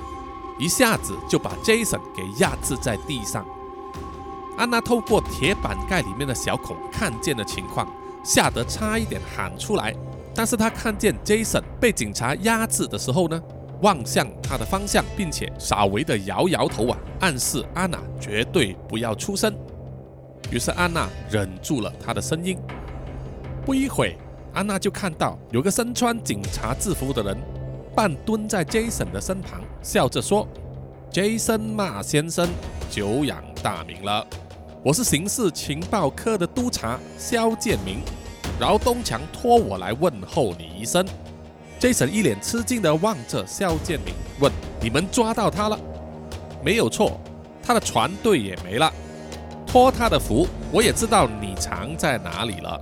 [0.58, 3.44] 一下子就把 Jason 给压制在地上。
[4.56, 7.88] 安娜透过铁板盖里面的小孔看见的情况，
[8.22, 9.96] 吓得差一点喊出来。
[10.34, 13.42] 但是她看见 Jason 被警察压制的时候呢，
[13.82, 19.54] 望向他的方向，并且稍微的摇摇头啊，暗示安娜绝对不要出声。
[20.50, 22.58] 于是安娜忍住了她的声音。
[23.64, 24.16] 不一会，
[24.52, 27.36] 安娜就看到有个身穿警察制服的人，
[27.94, 30.46] 半蹲在 Jason 的身旁，笑着说
[31.12, 32.48] ：“Jason 马先生，
[32.90, 34.26] 久仰大名了。”
[34.82, 38.00] 我是刑事情报科的督察肖建明，
[38.58, 41.04] 饶东强托我来问候你一声。
[41.80, 45.80] Jason 一脸吃惊地望着肖建明，问：“你们抓到他了
[46.62, 47.18] ？”“没有错，
[47.62, 48.92] 他的船队也没了。
[49.66, 52.78] 托他的福，我也知道你藏在哪里了。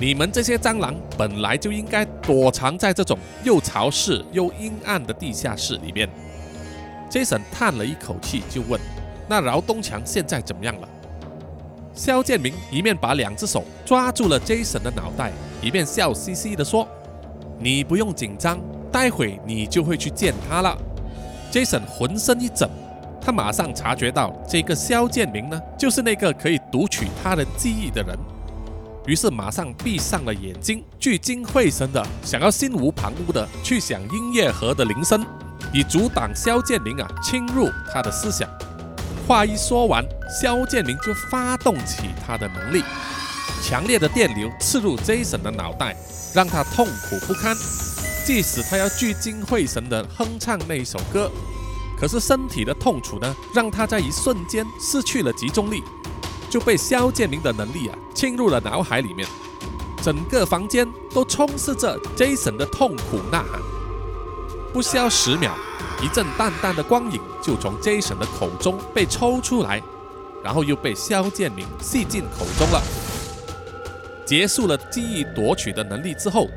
[0.00, 6.10] 你们这些蟑螂本来就应该躲藏在这种又潮湿又阴暗的地下室里面。
[7.08, 8.80] ”Jason 叹了一口气，就问
[9.28, 10.88] ：“那饶东强现在怎么样了？”
[11.94, 15.30] 肖建明一面把两只手抓住了 Jason 的脑袋，
[15.62, 16.88] 一面笑嘻嘻地说
[17.58, 18.58] ：“你不用紧张，
[18.92, 20.76] 待会你就会去见他了。
[21.50, 22.68] ”Jason 浑身一震，
[23.20, 28.18] 他马上察觉到这个肖建明呢，就是那个可以读取他人记忆的人，
[29.06, 35.24] 于是马上闭上了眼睛，聚精会神的想要心无旁骛的去想音乐盒的铃声，
[35.72, 38.48] 以阻挡肖建明啊侵入他的思想。
[39.26, 42.82] 话一说完，肖建明就发动起他的能力，
[43.66, 45.96] 强烈的电流刺入 Jason 的脑袋，
[46.34, 47.56] 让他痛苦不堪。
[48.26, 51.30] 即使他要聚精会神地哼唱那一首歌，
[51.98, 55.82] 可是身体的痛楚呢，让他在一瞬间失去了集中力，
[56.50, 59.26] 就被肖建明的能力啊侵入了脑海里面。
[60.02, 63.62] 整个房间都充斥着 Jason 的痛苦呐喊。
[64.74, 65.56] 不消十秒。
[66.02, 69.82] 一阵淡淡的光影就从 Jason 的口中被抽出来，
[70.42, 72.82] 然后又被肖建明吸进口中了。
[74.24, 76.48] 结束了记忆夺取的能力之后，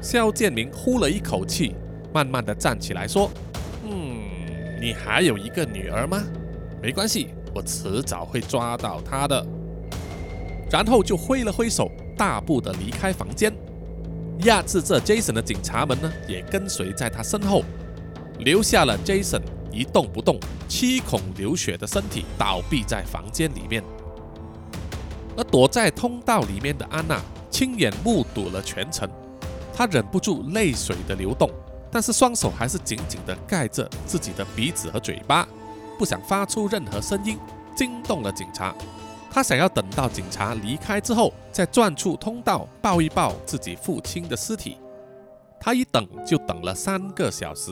[0.00, 1.74] 肖建明呼了一口气，
[2.12, 3.30] 慢慢的站起来说
[3.84, 4.20] ：“嗯，
[4.80, 6.22] 你还有一个女儿吗？
[6.80, 9.44] 没关系，我迟早会抓到她的。”
[10.70, 13.52] 然后就挥了挥手，大步的离开房间。
[14.44, 17.64] 压制着 Jason 的警察们呢，也跟随在他身后。
[18.38, 19.40] 留下了 Jason
[19.72, 23.82] 一动不动、七孔流血的身体倒闭在房间里面，
[25.38, 29.08] 而躲在通道里面的安娜亲眼目睹了全程，
[29.72, 31.48] 她忍不住泪水的流动，
[31.92, 35.46] 但是双手还是紧紧的盖着自己的鼻子和嘴巴，
[35.96, 37.38] 不想发出任何声音，
[37.76, 38.74] 惊动了警察。
[39.30, 44.76] 她想要等到警察离开之后，再转出通道抱一抱自己父亲的尸体。
[45.60, 47.70] 她一等就等了三个小时。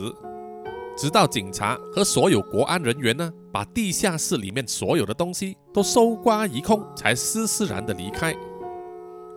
[0.97, 8.35] 直到警察和所有国安人员呢，把地下室里面所有的东西都搜刮一空，才施施然的离开。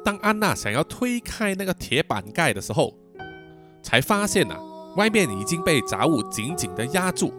[0.03, 2.95] 当安娜想要推开那个铁板盖的时候，
[3.83, 4.59] 才发现啊，
[4.97, 7.31] 外面已经被杂物紧紧的压住，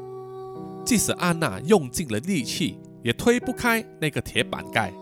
[0.85, 4.93] 即使安娜用尽了力气，也推不开那个铁板盖，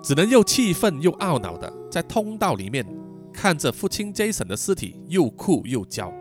[0.00, 2.86] 只能又气愤又懊恼的在通道里面
[3.32, 6.12] 看着父亲 Jason 的尸体，又哭又叫。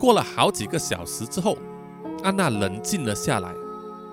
[0.00, 1.58] 过了好几个小时之后，
[2.24, 3.52] 安娜冷静了下来，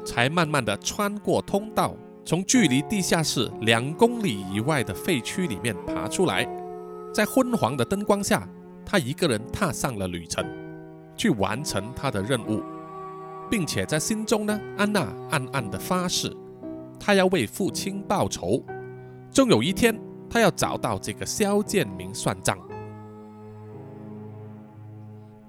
[0.06, 1.95] 才慢慢的穿过通道，
[2.26, 6.45] 从距离地下室两公里以外的废墟里面爬出来。
[7.13, 8.45] 在昏黄的灯光下，
[8.86, 10.45] 她一个人踏上了旅程。
[11.15, 12.62] 去完成他的任务，
[13.50, 16.32] 并且在心中呢，安娜暗暗的发誓，
[17.00, 18.62] 她要为父亲报仇，
[19.32, 22.56] 终有一天，她要找到这个萧建明算账。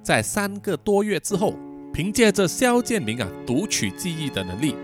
[0.09, 1.53] 在三个多月之后，
[1.92, 4.75] 凭借着肖建明啊读取记忆的能力，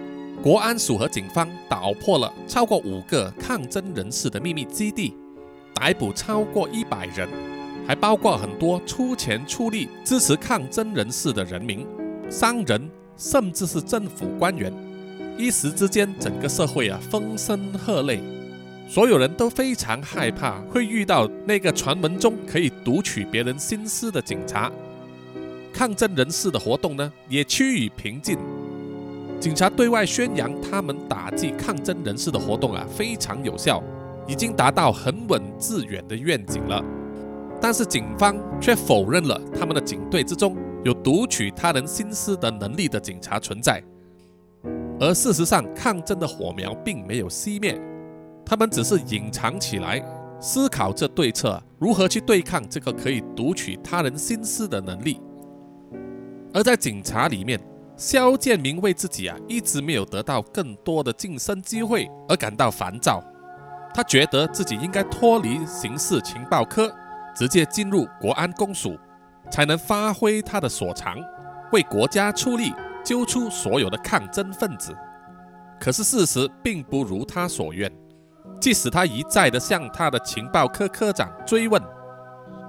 [0.42, 5.16] 国安署和警方捣破了超过五个抗争人士的秘密基地，
[5.76, 7.26] 逮捕超过一百人，
[7.86, 11.86] 还包括很多出钱出力支持抗争人士的人民、
[12.28, 14.70] 商人，甚至是政府官员。
[15.38, 18.20] 一时之间，整个社会啊风声鹤唳，
[18.90, 24.70] 所有人都非常害怕会遇到那个传闻中可以读取别人心思的警察。
[25.74, 28.38] 抗争人士的活动呢，也趋于平静。
[29.40, 33.82] 警察对外宣扬他们打击抗争人士的活动啊非常有效，
[34.28, 36.82] 已经达到很稳致远的愿景了。
[37.60, 43.82] 但是警方却否认了他们的警队之中有读取他人心思的能力的警察存在。
[45.00, 47.78] 而事实上，抗争的火苗并没有熄灭，
[48.46, 50.00] 他们只是隐藏起来，
[50.40, 55.20] 思考着对策如何去对抗这个可以读取他人心思的能力。
[56.54, 57.60] 而在警察里面，
[57.96, 63.20] 肖建明为自己啊一直没有得到更多的晋升机会而感到烦躁。
[63.92, 66.94] 他觉得自己应该脱离刑事情报科，
[67.34, 68.96] 直接进入国安公署，
[69.50, 71.18] 才能发挥他的所长，
[71.72, 72.72] 为国家出力，
[73.04, 74.96] 揪出所有的抗争分子。
[75.80, 77.90] 可是事实并不如他所愿，
[78.60, 81.82] 即使他一再的向他的情报科科长追问，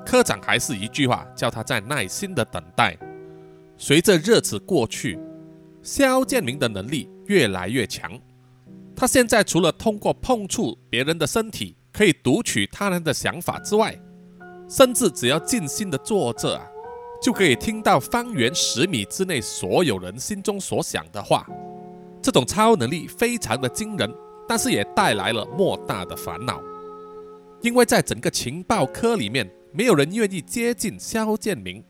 [0.03, 2.97] 科长还是一句话，叫他再耐心的等待。
[3.77, 5.19] 随着日子过去，
[5.83, 8.17] 肖建明的能力越来越强。
[8.95, 13.99] 他现在除了通过碰触别人的身体可以读取他人的想法之外，
[14.69, 16.61] 甚至只要静心的坐着，
[17.21, 21.45] 就可以听到方圆十米之内所有人心中所想的话。
[22.21, 24.11] 这种超能力非常的惊人，
[24.47, 26.61] 但是也带来了莫大的烦恼，
[27.61, 31.83] 因为在整个情报科里面，没有人愿意接近肖建明。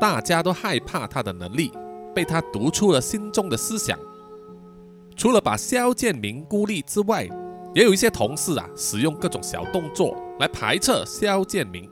[0.00, 1.72] 大家都害怕他的能力
[2.14, 3.98] 被他读出了心中的思想。
[5.16, 7.28] 除了把肖建明孤立之外，
[7.74, 11.90] 也有一些同事啊，使用各种小动作来排斥肖建明。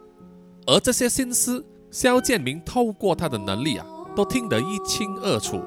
[0.66, 5.60] 而这些心思，肖建明透过他的能力啊，都听得一清二楚。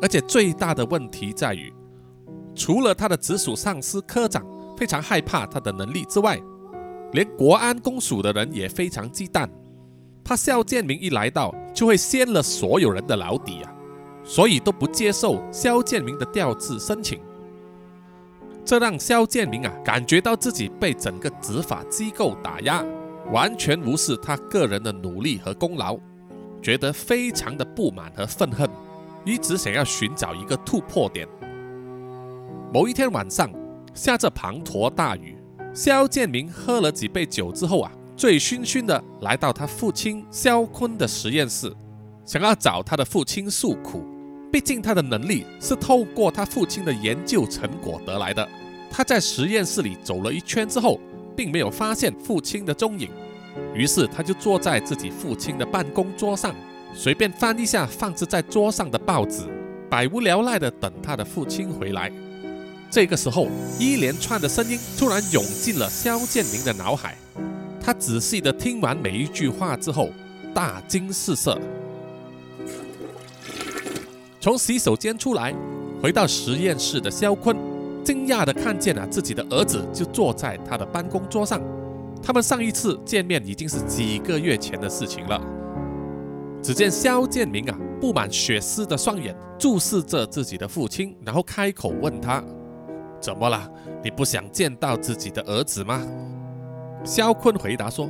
[0.00, 1.72] 而且最大的问题在于，
[2.54, 6.40] 除了他的直属上司科长非常害怕他的能力之外，
[7.12, 9.48] 连国安公署的人也非常忌惮。
[10.28, 13.72] 怕肖建明一来到就会掀了所有人的老底啊，
[14.22, 17.18] 所以都不接受肖建明的调职申请。
[18.62, 22.84] 这让肖建明啊感觉到自己被整个执法机构打压，
[23.32, 25.96] 完全无视他个人的努力和功劳，
[26.60, 28.68] 觉得非常的不满和愤恨，
[29.24, 31.26] 一直想要寻找一个突破点。
[32.70, 33.50] 某一天晚上，
[33.94, 35.38] 下着滂沱大雨，
[35.72, 37.90] 肖建明喝了几杯酒之后啊。
[38.18, 41.72] 醉醺醺的来到他父亲肖坤的实验室，
[42.26, 44.04] 想要找他的父亲诉苦。
[44.50, 48.46] 毕竟他的能力是透过他父亲的研究成果得来的。
[48.90, 50.98] 他在实验室里走了一圈之后，
[51.36, 53.08] 并没有发现父亲的踪影，
[53.72, 56.52] 于是他就坐在自己父亲的办公桌上，
[56.92, 59.44] 随便翻一下放置在桌上的报纸，
[59.88, 62.10] 百无聊赖的等他的父亲回来。
[62.90, 63.46] 这个时候，
[63.78, 67.16] 一连串的声音突然涌进了肖建明的脑海。
[67.80, 70.10] 他仔细的听完每一句话之后，
[70.54, 71.58] 大惊失色。
[74.40, 75.54] 从洗手间出来，
[76.02, 77.56] 回到实验室的肖坤，
[78.04, 81.60] 惊讶的看见了自己的儿子就坐在他的办公桌上。
[82.22, 85.40] 他们上一次见面已经是几个月前的事情了。
[86.62, 92.42] 只见肖建明啊，布满血丝的双眼注视着自己的父亲，然后开口问他
[93.20, 93.70] ：“怎么了？
[94.02, 96.04] 你不想见到自己的儿子吗？”
[97.04, 98.08] 肖坤回答说：“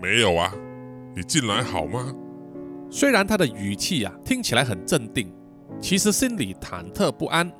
[0.00, 0.52] 没有啊，
[1.14, 2.12] 你进来好吗？”
[2.90, 5.30] 虽然他的语气啊听起来很镇定，
[5.80, 7.50] 其实心里忐忑不安。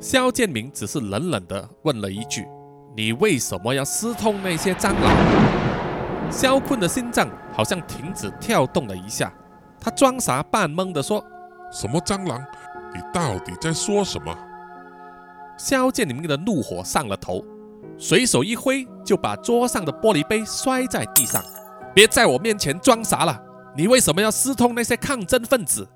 [0.00, 2.46] 肖建明只是冷冷地问了一句
[2.96, 5.12] ：“你为什么要私通那些蟑螂？”
[6.30, 9.32] 肖坤的心脏好像停止跳动了一下，
[9.80, 11.24] 他装傻扮懵地说
[11.70, 12.44] ：“什么蟑螂？
[12.92, 14.36] 你到底在说什么？”
[15.56, 17.44] 肖建明的怒火上了头。
[17.98, 21.42] 随手一挥，就把桌上的玻璃杯摔在地上。
[21.94, 23.42] 别在我面前装傻了！
[23.76, 25.88] 你为什么要私通那些抗争分子？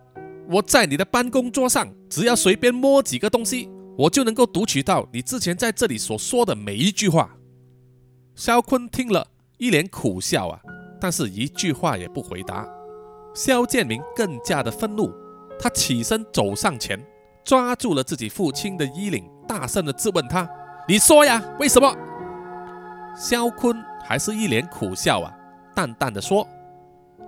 [0.49, 7.31] 我在你的办公桌上，只要随便摸几个东西，我就能够读取到你之前在这里所说的每一句话。
[8.35, 9.27] 肖坤听了
[9.59, 10.59] 一脸苦笑啊，
[11.01, 12.67] 但是一句话也不回答。
[13.35, 15.13] 肖建明更加的愤怒，
[15.59, 16.99] 他起身走上前，
[17.45, 20.49] 抓住了自己父亲的衣领，大声的质问他
[20.91, 21.97] ：“你说呀，为什么？”
[23.15, 25.33] 肖坤还是一脸苦笑啊，
[25.73, 26.45] 淡淡的说：“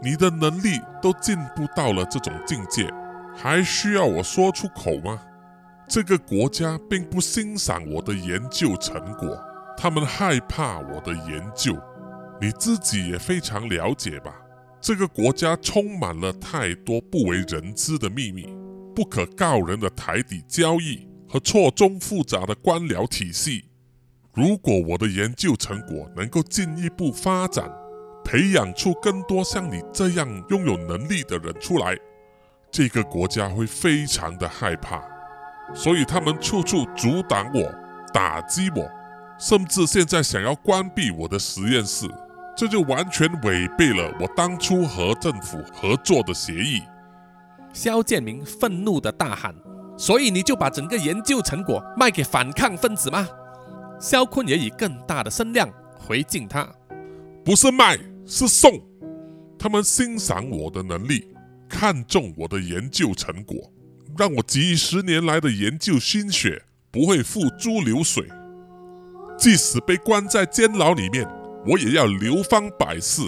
[0.03, 2.93] 你的能力都进步到了这种境界，
[3.37, 5.23] 还需要我说出口吗？
[5.87, 9.41] 这个国家并不欣赏我的研究成果，
[9.77, 11.79] 他们害怕我的研究。
[12.41, 14.35] 你自己也非常了解吧？
[14.81, 18.53] 这个国家充满了太多不为人知的秘密，
[18.93, 23.65] 不可告人的台底交易和错综复杂的官僚体系。”
[24.35, 27.71] 如果我的研究成果能够进一步发展，
[28.25, 31.97] 培养出更多像你这样拥有能力的人出来，
[32.71, 35.03] 这个国家会非常的害怕，
[35.75, 37.75] 所以他们处处阻挡我、
[38.13, 38.89] 打击我，
[39.39, 42.07] 甚至现在想要关闭我的实验室，
[42.57, 46.81] 这就完全违背了我当初和政府合作的协议。
[47.75, 49.55] 肖建明愤怒的大喊
[50.03, 53.29] ：“所以你就把整个研究成果卖给反抗分子吗？”
[54.03, 56.69] 肖坤也以更大的声量回敬他
[57.45, 57.97] ：“不是卖，
[58.27, 58.83] 是送。
[59.57, 61.29] 他们欣赏我的能力，
[61.69, 63.57] 看重我的研究成果，
[64.19, 68.27] 让我几十年来的研究心血不会付诸流水。
[69.39, 71.25] 即使被关在监牢里面，
[71.65, 73.23] 我也要流芳百世，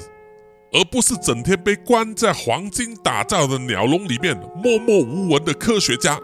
[0.73, 6.19] 而不是整天被关在黄金打造的鸟笼里面默默无闻的科学家。”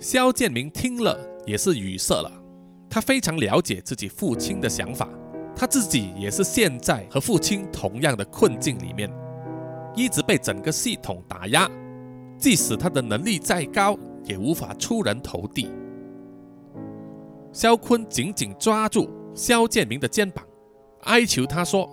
[0.00, 2.32] 肖建明听了也是语塞了。
[2.88, 5.06] 他非常了解自己父亲的想法，
[5.54, 9.12] 他自己也是现在和父亲同样的困境里面，
[9.94, 11.70] 一直被整个系统打压，
[12.38, 15.70] 即使他的能力再高，也无法出人头地。
[17.52, 20.42] 肖坤紧紧抓住肖建明的肩膀，
[21.02, 21.88] 哀求他说：“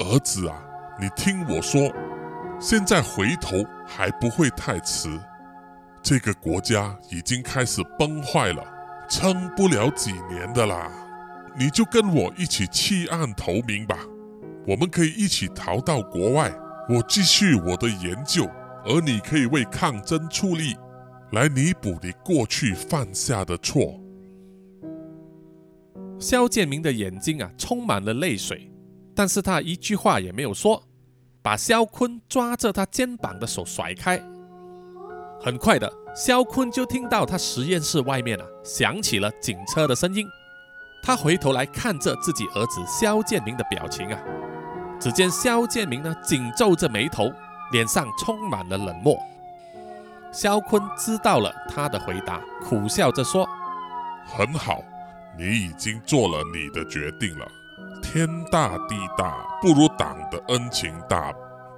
[0.00, 0.62] 儿子啊，
[1.00, 1.90] 你听我说，
[2.60, 3.56] 现在回头
[3.86, 5.08] 还不会太迟，
[6.02, 8.64] 这个国家已经开始崩坏了。”
[9.10, 10.90] 撑不了几年的啦，
[11.58, 13.98] 你就跟我一起弃暗投明吧。
[14.66, 16.50] 我们可以一起逃到国外，
[16.88, 18.48] 我继续我的研究，
[18.86, 20.74] 而你可以为抗争出力，
[21.32, 24.00] 来弥补你过去犯下的错。
[26.18, 28.72] 肖建明的眼睛啊，充满了泪水，
[29.14, 30.82] 但是他一句话也没有说，
[31.42, 34.22] 把肖坤抓着他肩膀的手甩开。
[35.42, 35.92] 很快的。
[36.14, 40.26] 肖坤就听到他实验室外面啊响起了警车的声音，
[41.02, 44.20] 他回头来看着自己儿子肖建明的表情啊，
[45.00, 47.32] 只见肖建明呢紧皱着眉头，
[47.72, 49.16] 脸上充满了冷漠。
[50.30, 53.48] 肖坤知道了他的回答，苦笑着说
[54.28, 54.82] ：“很好，
[55.38, 57.48] 你已经做了你的决定了。
[58.02, 61.32] 天大地大，不如党的恩情大，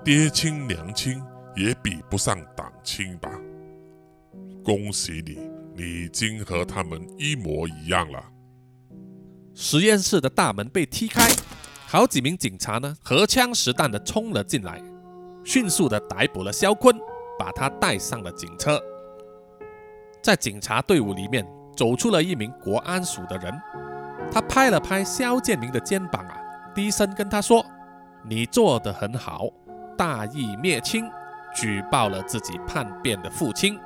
[0.04, 1.22] 爹亲娘亲
[1.54, 3.30] 也比不上党亲吧。”
[4.64, 5.38] 恭喜你，
[5.76, 8.24] 你已经和他们一模一样了。
[9.54, 11.28] 实验室的大门被踢开，
[11.86, 14.82] 好几名警察呢，荷枪实弹的冲了进来，
[15.44, 16.96] 迅速的逮捕了肖坤，
[17.38, 18.80] 把他带上了警车。
[20.22, 21.46] 在警察队伍里面，
[21.76, 23.52] 走出了一名国安署的人，
[24.32, 26.40] 他拍了拍肖建明的肩膀啊，
[26.74, 27.62] 低声跟他说
[28.26, 29.50] ：“你做得很好，
[29.98, 31.04] 大义灭亲，
[31.54, 33.78] 举报了自己叛变的父亲。”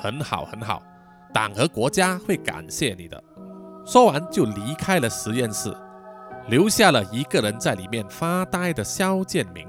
[0.00, 0.82] 很好，很好，
[1.32, 3.22] 党和国家会感谢你的。
[3.84, 5.70] 说完就离开了实验室，
[6.48, 9.66] 留下了一个人在里面发呆的肖建明。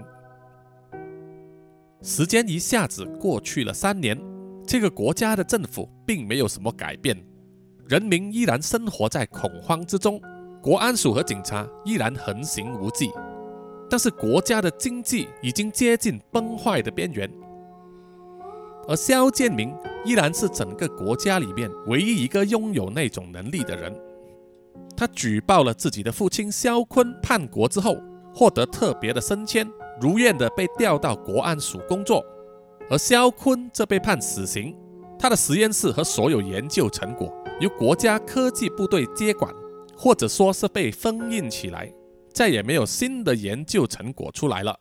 [2.01, 4.17] 时间一下子过去了三年，
[4.65, 7.15] 这个国家的政府并没有什么改变，
[7.87, 10.19] 人民依然生活在恐慌之中，
[10.61, 13.11] 国安署和警察依然横行无忌，
[13.89, 17.29] 但是国家的经济已经接近崩坏的边缘。
[18.87, 23.95] 而肖建明依然是整个国家里面唯一一个拥有那种能力的人。
[24.97, 27.97] 他举报了自己的父亲肖坤叛国之后，
[28.33, 29.67] 获得特别的升迁，
[29.99, 32.23] 如愿的被调到国安署工作。
[32.89, 34.75] 而肖坤则被判死刑，
[35.17, 39.53] 他的实验室和所有研究成果由国家科技部队接管，
[39.95, 41.91] 或者说是被封印起来，
[42.33, 44.77] 再也没有新的研究成果出来了。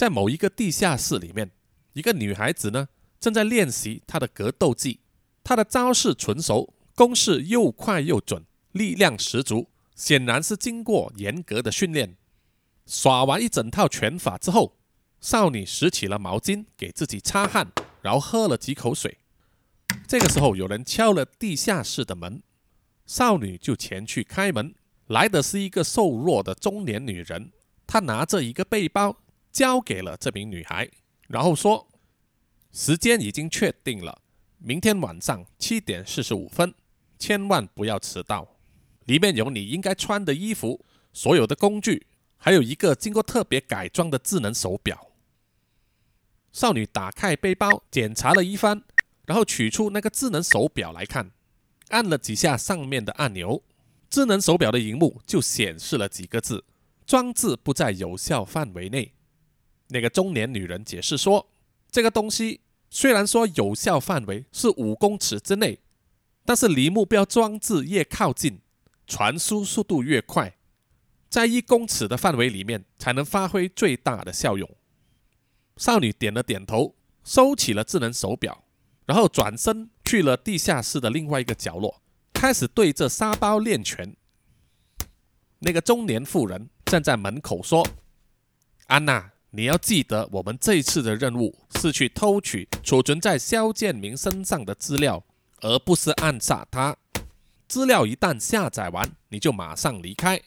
[0.00, 1.50] 在某一个地下室里面，
[1.92, 2.88] 一个女孩子呢
[3.20, 5.00] 正在练习她的格斗技。
[5.44, 8.42] 她的招式纯熟，攻势又快又准，
[8.72, 12.16] 力量十足，显然是经过严格的训练。
[12.86, 14.74] 耍完一整套拳法之后，
[15.20, 17.70] 少女拾起了毛巾给自己擦汗，
[18.00, 19.18] 然后喝了几口水。
[20.08, 22.42] 这个时候，有人敲了地下室的门，
[23.04, 24.74] 少女就前去开门。
[25.08, 27.52] 来的是一个瘦弱的中年女人。
[27.86, 29.18] 她拿着一个背包
[29.52, 30.88] 交给了这名女孩，
[31.28, 31.88] 然后说
[32.72, 34.22] ：“时间已经确定了，
[34.58, 36.74] 明天晚上七点四十五分，
[37.18, 38.56] 千万不要迟到。
[39.06, 45.08] 里面有你应该穿的衣服，所有的工具，还有一个经过特别改装的智能手表。”
[46.52, 48.82] 少女打开背包，检查了一番，
[49.26, 51.30] 然后取出那个智能手表来看，
[51.88, 53.62] 按了几下上面的按钮，
[54.08, 56.64] 智能手表的荧幕就显示了几个字
[57.06, 59.14] ：“装置不在有效范围内。”
[59.90, 61.50] 那个中年女人解释说
[61.90, 65.80] ：“这个东西虽然说有效范围是五公尺之内，
[66.44, 68.60] 但是离目标装置越靠近，
[69.06, 70.56] 传输速度越快，
[71.28, 74.68] 在一公尺的范围里面才能发挥最大的效用。”
[75.76, 78.64] 少女点了点头，收起了智能手表，
[79.06, 84.14] 然后转身去了地下室的另外一个角落，开始对着沙包练拳。
[85.60, 87.86] 那个中年妇人站在门口说
[88.88, 95.24] ：“安娜，你要记得，我们这一次的任务是去偷取储存在肖建明身上的资料，
[95.60, 96.96] 而不是暗杀他。
[97.66, 100.40] 资料一旦下载完，你就马上离开，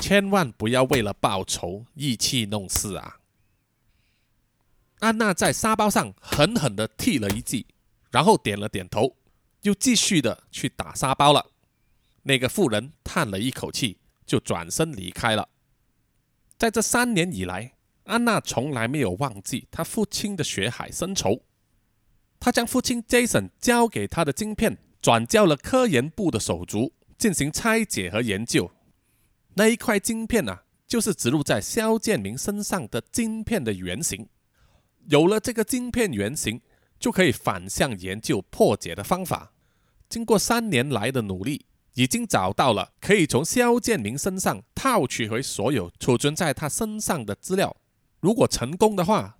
[0.00, 3.18] 千万不要为了报仇意气弄事啊！”
[5.00, 7.66] 安娜在沙包上狠狠地踢了一记，
[8.10, 9.16] 然后点了点头，
[9.62, 11.46] 又继续的去打沙包了。
[12.22, 15.48] 那个妇人叹了一口气，就转身离开了。
[16.58, 17.72] 在这三年以来，
[18.04, 21.42] 安娜从来没有忘记她父亲的血海深仇。
[22.38, 28.70] 她将父亲 Jason 交给她的晶片转交了科研部的手足进行拆解和研究。
[29.54, 34.28] 那一块晶片啊，就是植入在肖建明身上的晶片的原型。
[35.08, 36.60] 有了这个晶片原型，
[36.98, 39.52] 就可以反向研究破解的方法。
[40.08, 47.76] 经过三年来的努力，已经找到了可以从肖建明身上套取回所有储存在他身上的资料。
[48.20, 49.38] 如果成功的话，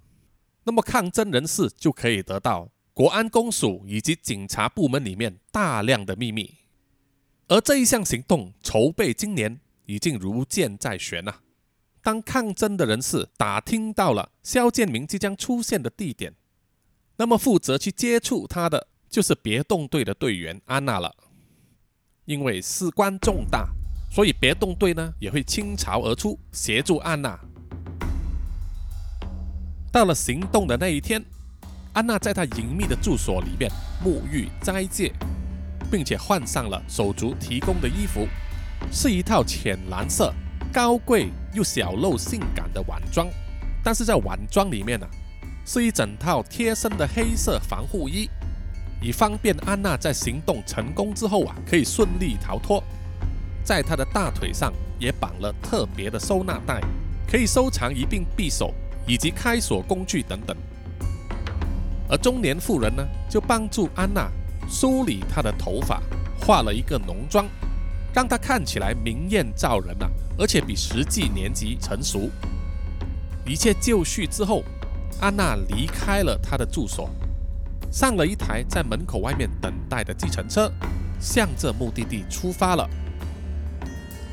[0.65, 6.55] 那么抗争人士就可以得到国安公署以及警察部门里面大量的秘密。
[7.49, 11.41] 而这一项行动筹备今年，已经如箭在弦了。
[12.03, 16.35] 当抗争的人士打听到了肖建明即将出现的地点，
[17.17, 21.15] 那么负责去接触他的就是别动队的队员安娜了。
[22.25, 23.69] 因为事关重大，
[24.11, 27.39] 所以别动队呢也会倾巢而出协助安娜。
[29.93, 31.21] 到了行动的那一天，
[31.93, 33.69] 安娜在她隐秘的住所里面
[34.05, 35.13] 沐浴斋戒，
[35.91, 38.29] 并且换上了手足提供的衣服，
[38.93, 40.33] 是一套浅蓝色。
[40.73, 43.27] 高贵又小露性感的晚装，
[43.83, 45.07] 但是在晚装里面呢，
[45.67, 48.31] 是一整套贴身的黑色防护衣，
[49.03, 52.81] 以方便安娜在行动成功之后啊，可以顺利逃脱。
[53.65, 56.81] 在她的大腿上也绑了特别的收纳袋，
[57.29, 58.73] 可以收藏一柄匕首
[59.07, 60.57] 以及开锁工具等等。
[62.09, 64.31] 而中年妇人呢，就帮助安娜
[64.69, 66.03] 梳理她的头发，
[66.41, 67.47] 化了一个浓妆。
[68.13, 72.29] 让她看起来明艳照人啊，而且比实际年纪成熟。
[73.47, 74.65] 一切就绪之后，
[75.21, 77.09] 安娜离开了她的住所，
[77.93, 80.69] 上了一台在门口外面等待的计程车，
[81.21, 82.91] 向着目的地出发了。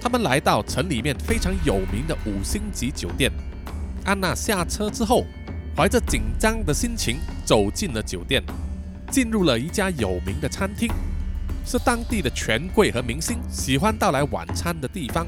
[0.01, 3.31] 他们来到城里面非常有名的五星级酒店。
[4.07, 5.25] 安娜下车之后，
[5.75, 8.41] 怀着紧张的心情走进了酒店，
[9.11, 10.89] 进入了一家有名的餐厅。
[11.65, 15.27] 是当地的权贵和明星喜欢到来晚餐的地方。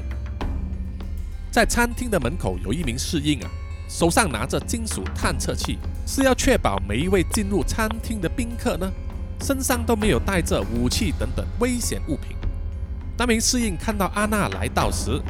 [1.50, 3.50] 在餐厅的门口有一名侍应啊，
[3.86, 8.90] 手上拿着金属探测器，是要确保每一位进入餐厅的宾客呢，
[9.42, 12.34] 身上都没有带着武器等等危险物品。
[13.18, 15.20] 那名侍应看到安娜来到时，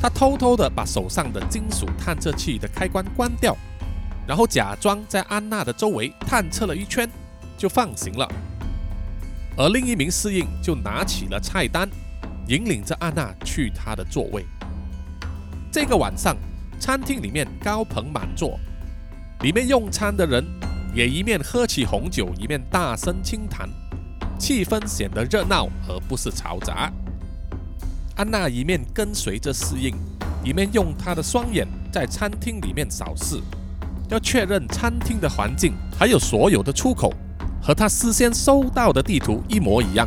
[0.00, 3.54] 他偷偷的把手上的金属探测器的开关关掉，
[4.26, 7.06] 然后假装在安娜的周围探测了一圈，
[7.58, 8.26] 就放行了。
[9.58, 11.86] 而另一名侍应就拿起了菜单，
[12.46, 14.46] 引领着安娜去她的座位。
[15.70, 16.34] 这个晚上，
[16.78, 18.58] 餐厅里面高朋满座，
[19.42, 20.42] 里面用餐的人
[20.94, 23.68] 也一面喝起红酒，一面大声倾谈，
[24.38, 26.90] 气氛显得热闹而不是嘈杂。
[28.20, 29.96] 安娜一面跟随着侍应，
[30.44, 33.40] 一面用她的双眼在餐厅里面扫视，
[34.10, 37.14] 要确认餐厅的环境还有所有的出口。
[37.62, 40.06] 和她事先收到的地图一模一样。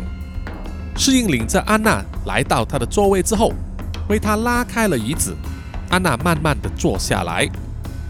[0.95, 3.51] 侍应领着安娜来到她的座位之后，
[4.07, 5.35] 为她拉开了椅子。
[5.89, 7.49] 安娜慢慢地坐下来，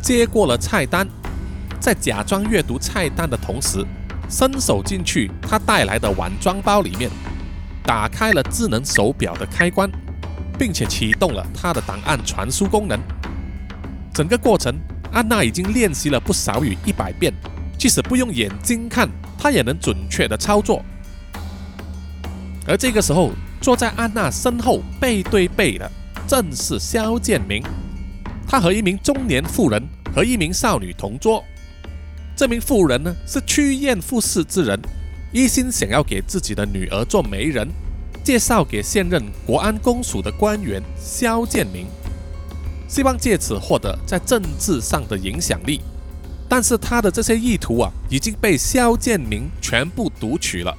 [0.02, 1.08] 接过了菜单，
[1.80, 3.82] 在假装阅读菜单的同时，
[4.30, 7.10] 伸手进去她带来的晚装包里面，
[7.86, 9.90] 打开了智能手表的开关，
[10.58, 13.00] 并且启动了他的档案传输功能。
[14.14, 14.74] 整个过程，
[15.12, 17.34] 安娜已经练习了不少于一百遍，
[17.78, 20.84] 即使不用眼睛看，她也能准确的操作。
[22.68, 25.92] 而这个时候，坐在安娜身后背对背的，
[26.28, 27.64] 正是肖建明。
[28.48, 29.82] 他和一名中年妇人
[30.14, 31.44] 和一名少女同桌。
[32.36, 34.80] 这名妇人呢，是趋炎附势之人，
[35.34, 37.68] 一心想要给自己的女儿做媒人，
[38.24, 41.88] 介绍给现任国安公署的官员肖建明，
[42.88, 45.82] 希望借此获得在政治上的影响力。
[46.48, 50.72] 但是他的这些意图啊，已经被肖建明全部读取了。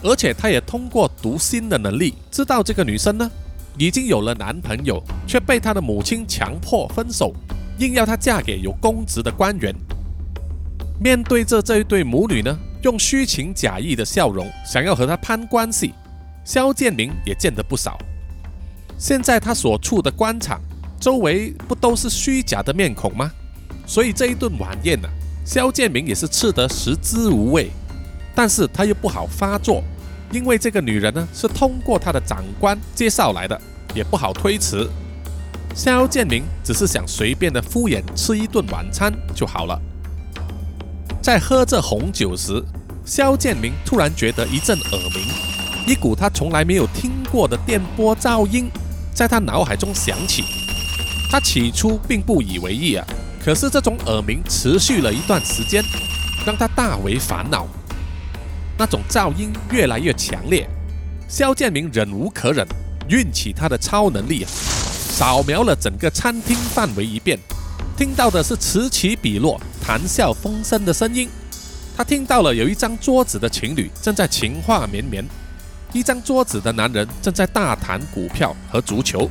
[0.00, 3.28] 而且他也通过读心的能力，知道这个女生呢
[3.76, 7.34] 已经有了男朋友，却被她的母亲强迫分手，
[7.80, 9.74] 硬要她嫁给有公职的官员。
[11.00, 15.92] 面对着这一对母女呢，用虚情假意的笑容想要和他攀关系，
[16.44, 17.98] 肖建明也见得不少。
[18.96, 20.60] 现在他所处的官场
[21.00, 23.30] 周围不都是虚假的面孔吗？
[23.86, 25.08] 所以这一顿晚宴呢，
[25.44, 27.70] 肖建明也是吃得食之无味。
[28.34, 29.82] 但是他又不好发作，
[30.30, 33.60] 因为这个女人呢是通过他的长官介绍来的，
[33.94, 34.88] 也不好推辞。
[35.74, 39.80] 肖建明只是想随便的敷衍吃一顿晚餐就好了。
[41.20, 42.62] 在喝着红酒时，
[43.04, 45.22] 肖建明突然觉得一阵耳鸣，
[45.86, 48.70] 一股他从来没有听过的电波噪音
[49.12, 50.44] 在他脑海中响起。
[51.30, 53.06] 他起初并不以为意啊，
[53.44, 55.84] 可是这种耳鸣持续了一段时间，
[56.46, 57.66] 让他大为烦恼。
[58.78, 60.66] 那种噪音越来越强烈，
[61.28, 62.66] 肖建明忍无可忍，
[63.08, 67.38] 运起他的超能力啊，扫描了整个餐厅范围一遍，
[67.96, 71.30] 听到的是此起彼落、谈笑风生的声音。
[71.96, 75.24] 他听到了有一张桌子的情侣正在情话绵绵，
[75.94, 79.30] 一张桌子的男人正在大谈股票和足球，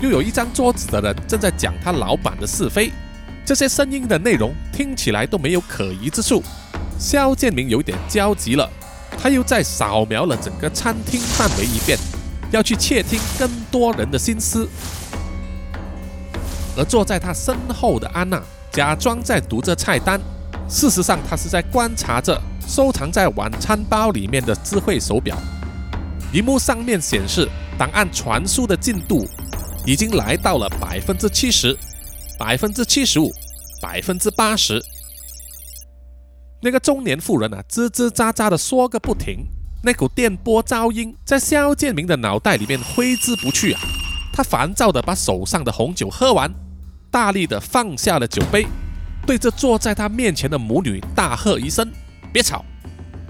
[0.00, 2.90] 又有一张桌子的人正在讲他老板的是非。
[3.44, 6.42] 这些声音的内容听起来都没有可疑之处。
[6.98, 8.66] 肖建明有点焦急了，
[9.22, 11.98] 他又再扫描了整个餐厅范围一遍，
[12.50, 14.66] 要去窃听更多人的心思。
[16.78, 20.18] 而坐在他身后的安娜假装在读着菜单，
[20.66, 25.36] 事实上他是在观察着收藏在晚餐包里面的智慧手表。
[26.32, 27.46] 荧幕上面显示，
[27.78, 29.26] 档案传输的进度
[29.84, 31.76] 已经来到了百分之七十、
[32.38, 33.30] 百分之七十五、
[33.82, 34.82] 百分之八十。
[36.62, 39.44] 那个中年妇人啊，吱吱喳喳的说个不停，
[39.82, 43.80] 那股电波噪音在肖建明的脑袋里面挥之不去啊！
[44.32, 46.50] 他烦躁的把手上的红酒喝完，
[47.12, 48.66] 大力的放下了酒杯，
[49.26, 51.86] 对着坐在他面前的母女大喝一声
[52.32, 52.64] ：“别吵！”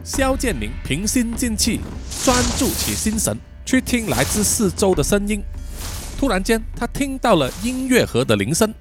[0.05, 1.81] 肖建明平心静气，
[2.25, 5.43] 专注起心神去听来自四周的声音。
[6.17, 8.73] 突然间，他听到了音乐盒的铃声。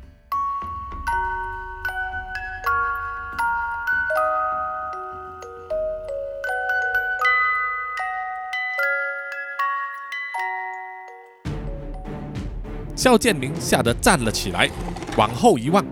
[13.02, 14.70] 肖建明吓得站了起来，
[15.18, 15.84] 往后一望，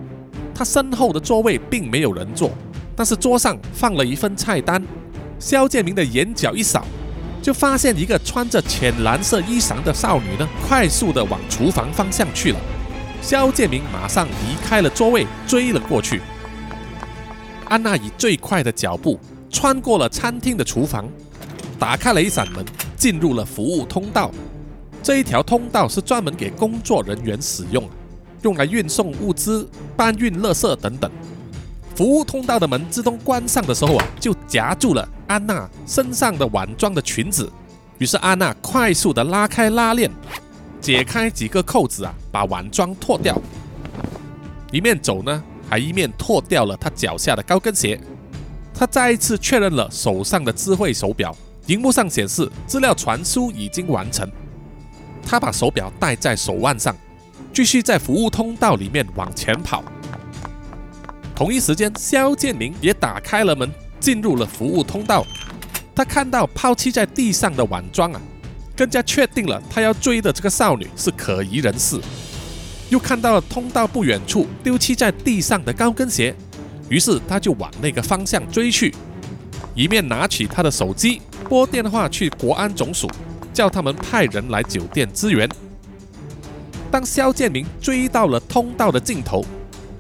[0.53, 2.51] 他身后的座位并没有人坐，
[2.95, 4.79] 但是桌上放了一份菜单。
[5.39, 6.85] 肖建明的眼角一扫，
[7.41, 12.59] 就发现一个穿着浅蓝色衣裳的少女呢，快速的往厨房方向去了。
[13.23, 16.21] 肖建明马上离开了座位，追了过去。
[17.69, 21.09] 安娜以最快的脚步穿过了餐厅的厨房，
[21.79, 22.63] 打开了一扇门，
[22.95, 24.29] 进入了服务通道。
[25.01, 27.89] 这一条通道是专门给工作人员使用，
[28.41, 31.09] 用来运送物资、搬运垃圾等等。
[31.95, 37.51] 服务通道的门自动关上的时候啊，就夹住了安娜身上的晚装的裙子。
[37.97, 40.09] 于是安娜快速的拉开拉链，
[40.79, 43.37] 解开几个扣子啊，把晚装脱掉。
[44.71, 47.99] 一面走呢，还一面脱掉了她脚下的高跟鞋。
[48.73, 51.35] 她再一次确认了手上的智慧手表，
[51.65, 54.29] 荧幕上显示资料传输已经完成。
[55.29, 56.95] 他把手表戴在手腕上，
[57.53, 59.83] 继续在服务通道里面往前跑。
[61.35, 65.23] 同一时间，肖建明也打开了门，进入了服务通道。
[65.93, 68.19] 他看到抛弃在地上的晚装啊，
[68.75, 72.01] 更加确定了他要追的这个少女是可疑人士。
[72.89, 76.33] 又看到了通道不远处丢弃在地上的高跟鞋，
[76.89, 78.95] 于是他就往那个方向追去，
[79.75, 83.07] 一面拿起他的手机拨电话去国安总署。
[83.59, 85.45] 叫他们派人来酒店支援。
[86.89, 89.43] 当肖建明追到了通道的尽头，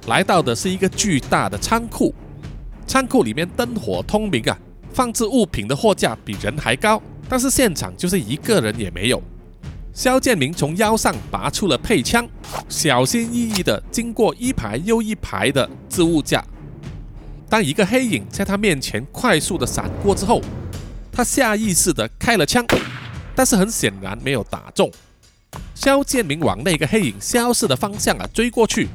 [0.07, 2.15] 来到的是一个巨大的仓库。
[2.87, 4.57] 仓库里面灯火通明啊，
[4.93, 9.21] 放置物品的货架比人还高，但是现场就是一个人也没有。
[9.93, 12.25] 肖建明从腰上拔出了配枪，
[12.69, 16.41] 小心翼翼地经过一排又一排的置物架。
[17.49, 20.41] 当一个黑影在他面前快速的闪过之后，
[21.11, 22.65] 他下意识的开了枪，
[23.35, 24.91] 但是很显然没有打中。
[25.73, 28.87] 肖建明往那个黑影消失的方向啊追过去，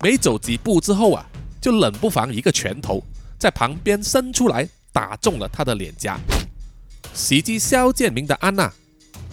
[0.00, 1.26] 没走几步之后啊，
[1.60, 3.02] 就冷不防一个拳头
[3.38, 6.18] 在旁边伸出来，打中了他的脸颊。
[7.12, 8.72] 袭击肖建明的安娜，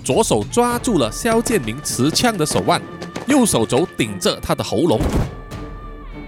[0.03, 2.81] 左手抓住了肖建明持枪的手腕，
[3.27, 4.99] 右手肘顶着他的喉咙。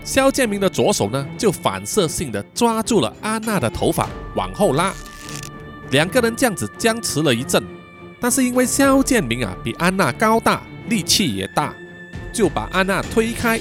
[0.05, 4.93] 肖建明的左手呢，就反射性的抓住了安娜的头发，往后拉。
[5.91, 7.63] 两个人这样子僵持了一阵，
[8.19, 11.73] 但是因为肖建明啊比安娜高大，力气也大，
[12.31, 13.59] 就把安娜推开，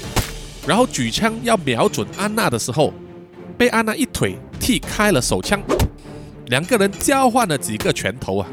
[0.67, 2.93] 然后举枪要瞄准安娜的时候，
[3.57, 5.59] 被安娜一腿踢开了手枪。
[6.47, 8.47] 两个人交换了几个拳头啊，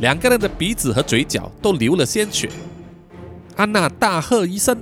[0.00, 2.48] 两个人的鼻子和嘴角都流了鲜血。
[3.56, 4.76] 安娜大喝一声。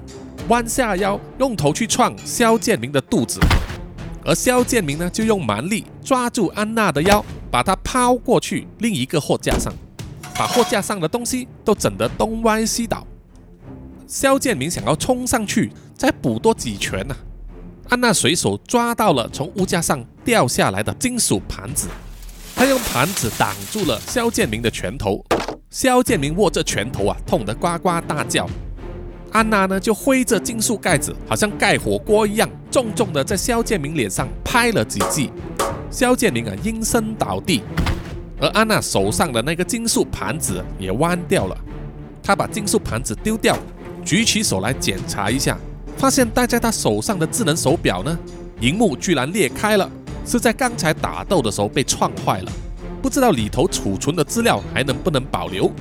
[0.49, 3.41] 弯下腰，用头去撞肖建明的肚子，
[4.27, 9.73] 而肖建明呢，就用蛮力抓住安娜的腰，把她抛过去另一个货架上，
[10.37, 13.07] 把货架上的东西都整得东歪西倒。
[14.09, 17.15] 肖建明想要冲上去再补多几拳呢，
[17.91, 21.87] 安娜随手抓到了从物架上掉下来的金属盘子，
[22.57, 25.25] 她用盘子挡住了肖建明的拳头，
[25.71, 28.51] 肖建明握着拳头啊，痛得呱呱大叫。
[29.35, 35.29] 安娜呢，就挥着金属盖子，好像盖火锅一样，重重的在肖建明脸上拍了几记。
[35.91, 37.61] 肖建明啊，应声倒地，
[38.41, 41.57] 而安娜手上的那个金属盘子也弯掉了。
[42.23, 43.59] 她把金属盘子丢掉，
[44.05, 45.59] 举起手来检查一下，
[45.99, 48.17] 发现戴在她手上的智能手表呢，
[48.61, 49.91] 荧幕居然裂开了，
[50.25, 52.53] 是在刚才打斗的时候被撞坏了，
[53.03, 55.73] 不知道里头储存的资料还能不能保留。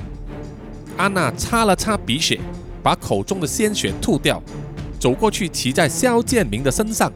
[0.96, 2.40] 安娜擦了擦鼻血。
[2.84, 4.42] 把口中的鲜血吐掉，
[5.00, 7.10] 走过去骑在肖建明的身上，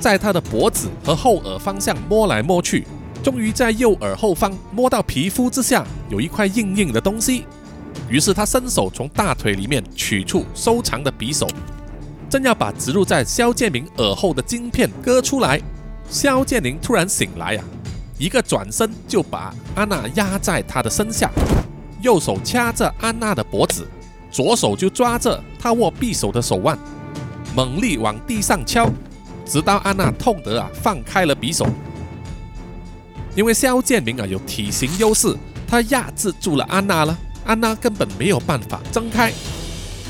[0.00, 2.84] 在他的脖子和后耳方向摸来摸去，
[3.22, 7.44] 终于在右耳后方摸到皮肤之下有一块硬硬的东西。
[8.08, 11.46] 于是他伸手从大腿里面取出收藏的匕首，
[12.28, 15.60] 正要把植入在肖建明耳后的晶片割出来，
[16.10, 17.64] 肖建明突然醒来啊，
[18.18, 21.30] 一个转身就把安娜压在他的身下，
[22.02, 23.86] 右手掐着安娜的脖子。
[24.32, 26.76] 左手就抓着他握匕首的手腕，
[27.54, 28.90] 猛力往地上敲，
[29.44, 31.66] 直到安娜痛得啊放开了匕首。
[33.36, 35.36] 因为肖建明啊有体型优势，
[35.68, 39.30] 他压制住了安娜了，安娜根本没有办法睁开。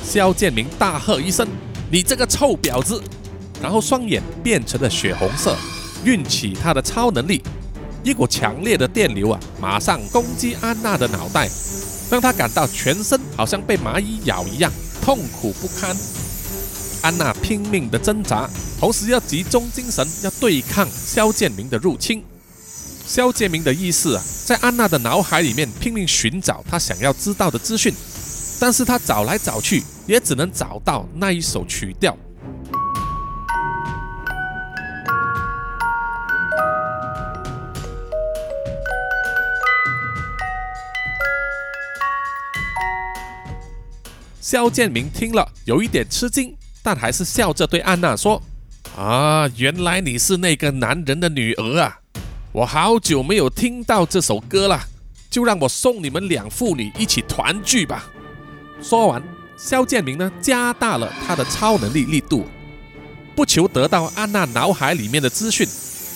[0.04, 1.46] 肖建明大喝一声
[1.90, 3.02] ：“你这个臭婊子！”
[3.62, 5.56] 然后双眼变成了血红色，
[6.04, 7.40] 运起他的超能力，
[8.02, 11.48] 一股强烈的电流啊，马上攻击安娜的脑袋。
[12.12, 15.96] 让他感到全身好像被蚂蚁咬一样，痛苦不堪。
[17.00, 18.46] 安娜拼命的挣扎，
[18.78, 22.22] 同时要集中精神，要对抗肖建明的入侵。
[23.06, 27.94] 肖建明的意识啊，在安娜的脑海里面拼命寻找他想要知道的资讯，
[28.60, 32.14] 但是他找来找去，也只能找到那一首曲调。
[44.42, 48.42] 肖建明听了有一点吃惊，但还是笑着对安娜说
[48.98, 52.00] ：“啊，原来你是那个男人的女儿啊！
[52.50, 54.84] 我好久没有听到这首歌了，
[55.30, 58.10] 就让我送你们两父女一起团聚吧。”
[58.82, 59.22] 说完，
[59.56, 62.44] 肖建明呢加大了他的超能力力度，
[63.36, 65.64] 不求得到安娜脑海里面的资讯，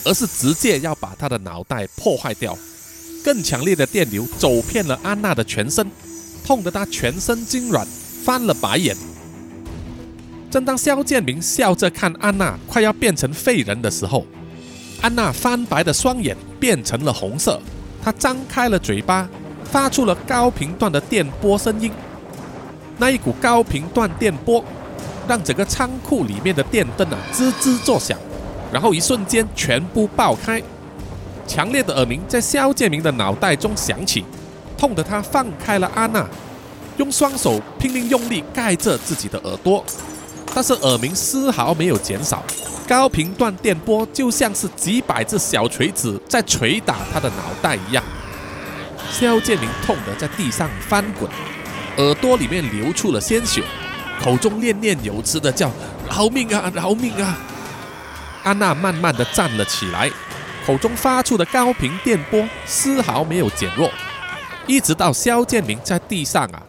[0.04, 2.58] 而是直接要把她的脑袋破坏掉。
[3.22, 5.88] 更强烈的电流走遍了安娜的全身，
[6.44, 7.86] 痛得她全身痉挛。
[8.26, 8.96] 翻了白眼。
[10.50, 14.26] 正当肖建明笑着看安娜快要变成废人的时候，
[15.00, 17.60] 安娜翻白的双眼变成了红色，
[18.02, 19.28] 她张开了嘴巴，
[19.62, 21.92] 发出了高频段的电波声音。
[22.98, 24.64] 那一股高频段电波
[25.28, 28.18] 让整个仓库里面的电灯啊吱吱作响，
[28.72, 30.60] 然后一瞬间全部爆开。
[31.46, 34.24] 强烈的耳鸣在肖建明的脑袋中响起，
[34.76, 36.28] 痛得他放开了安娜。
[36.98, 39.84] 用双手拼命用力盖着自己的耳朵，
[40.54, 42.42] 但是耳鸣丝毫没有减少，
[42.88, 48.02] 高频段电波就像是几百只小锤子在捶打他的脑袋一样。
[49.12, 51.30] 肖建明痛得在地上翻滚，
[51.98, 53.62] 耳朵里面流出了鲜血，
[54.22, 55.70] 口中念念有词的叫
[56.10, 57.38] “饶命啊，饶命啊！”
[58.42, 60.10] 安娜慢慢的站了起来，
[60.66, 63.90] 口中发出的高频电波丝毫没有减弱，
[64.66, 66.62] 一直到肖建明在地上啊。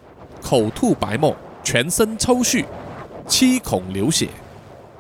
[0.48, 2.64] 口吐白沫，全身抽搐，
[3.28, 4.30] 七孔流血，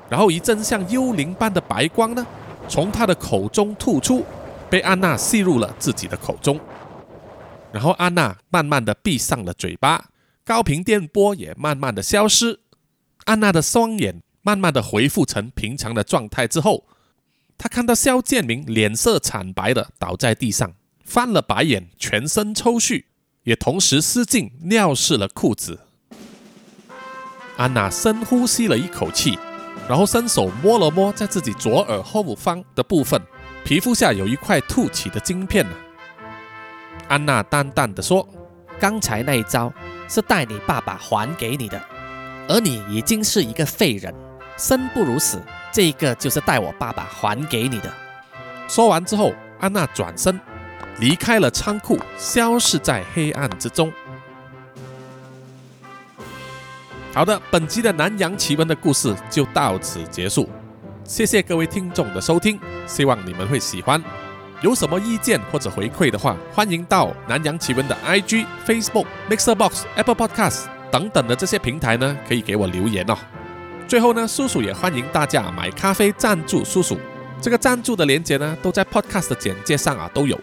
[0.09, 2.27] 然后一阵像幽灵般的白光呢，
[2.67, 4.25] 从他的口中吐出，
[4.69, 6.59] 被安娜吸入了自己的口中。
[7.71, 10.09] 然后安娜慢慢的闭上了嘴巴，
[10.43, 12.59] 高频电波也慢慢的消失，
[13.23, 16.83] 安娜的双眼慢慢的恢复成平常的状态之后，
[17.57, 20.73] 她看到肖建明脸色惨白的倒在地上，
[21.05, 23.05] 翻了白眼，全身抽搐，
[23.47, 25.79] 也同时失禁尿湿了裤子。
[27.55, 29.39] 安娜深呼吸了一口气，
[29.87, 33.21] 然后伸手摸了摸在自己左耳后方的部分，
[33.63, 35.71] 皮肤下有一块凸起的晶片呢。
[37.07, 38.27] 安娜淡淡的说
[38.81, 39.71] ：“刚才那一招
[40.09, 41.81] 是带你爸爸还给你的，
[42.49, 44.13] 而你已经是一个废人，
[44.57, 45.41] 生不如死。
[45.71, 47.89] 这个就是带我爸爸还给你的。”
[48.67, 49.31] 说完之后，
[49.61, 50.37] 安娜转身
[50.99, 53.91] 离开了仓库，消失在黑暗之中。
[57.13, 60.49] 好的，本集的南洋奇闻的故事就到此结束，
[61.03, 64.01] 谢谢各位听众的收听，希望你们会喜欢。
[64.61, 73.15] 有什么意见或者回馈的话，欢迎到南洋奇闻的 IG、Facebook、Mixer Box、Apple Podcast 等等的这些平台呢，可以给我留言哦。
[73.87, 76.97] 最后呢，叔叔也欢迎大家买咖啡赞助叔叔，
[77.39, 80.39] 这个赞助的链接呢，都在 Podcast 的简介上啊都有。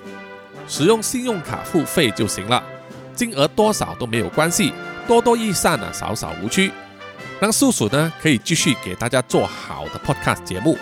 [0.66, 2.62] 使用信用卡付费就行了，
[3.14, 4.72] 金额多少都没有关系，
[5.06, 6.72] 多多益善啊，少少无趣，
[7.40, 10.78] 让素素呢可以继续给大家做好的 Podcast 节目。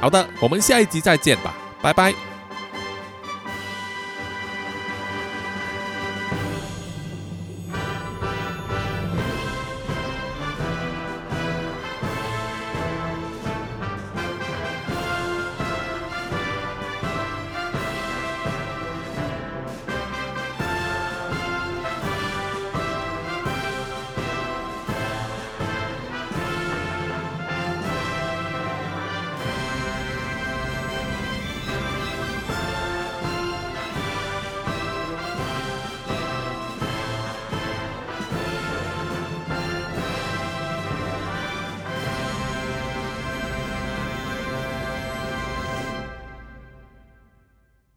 [0.00, 1.54] 好的，我们下一集再见吧。
[1.80, 2.33] 拜拜。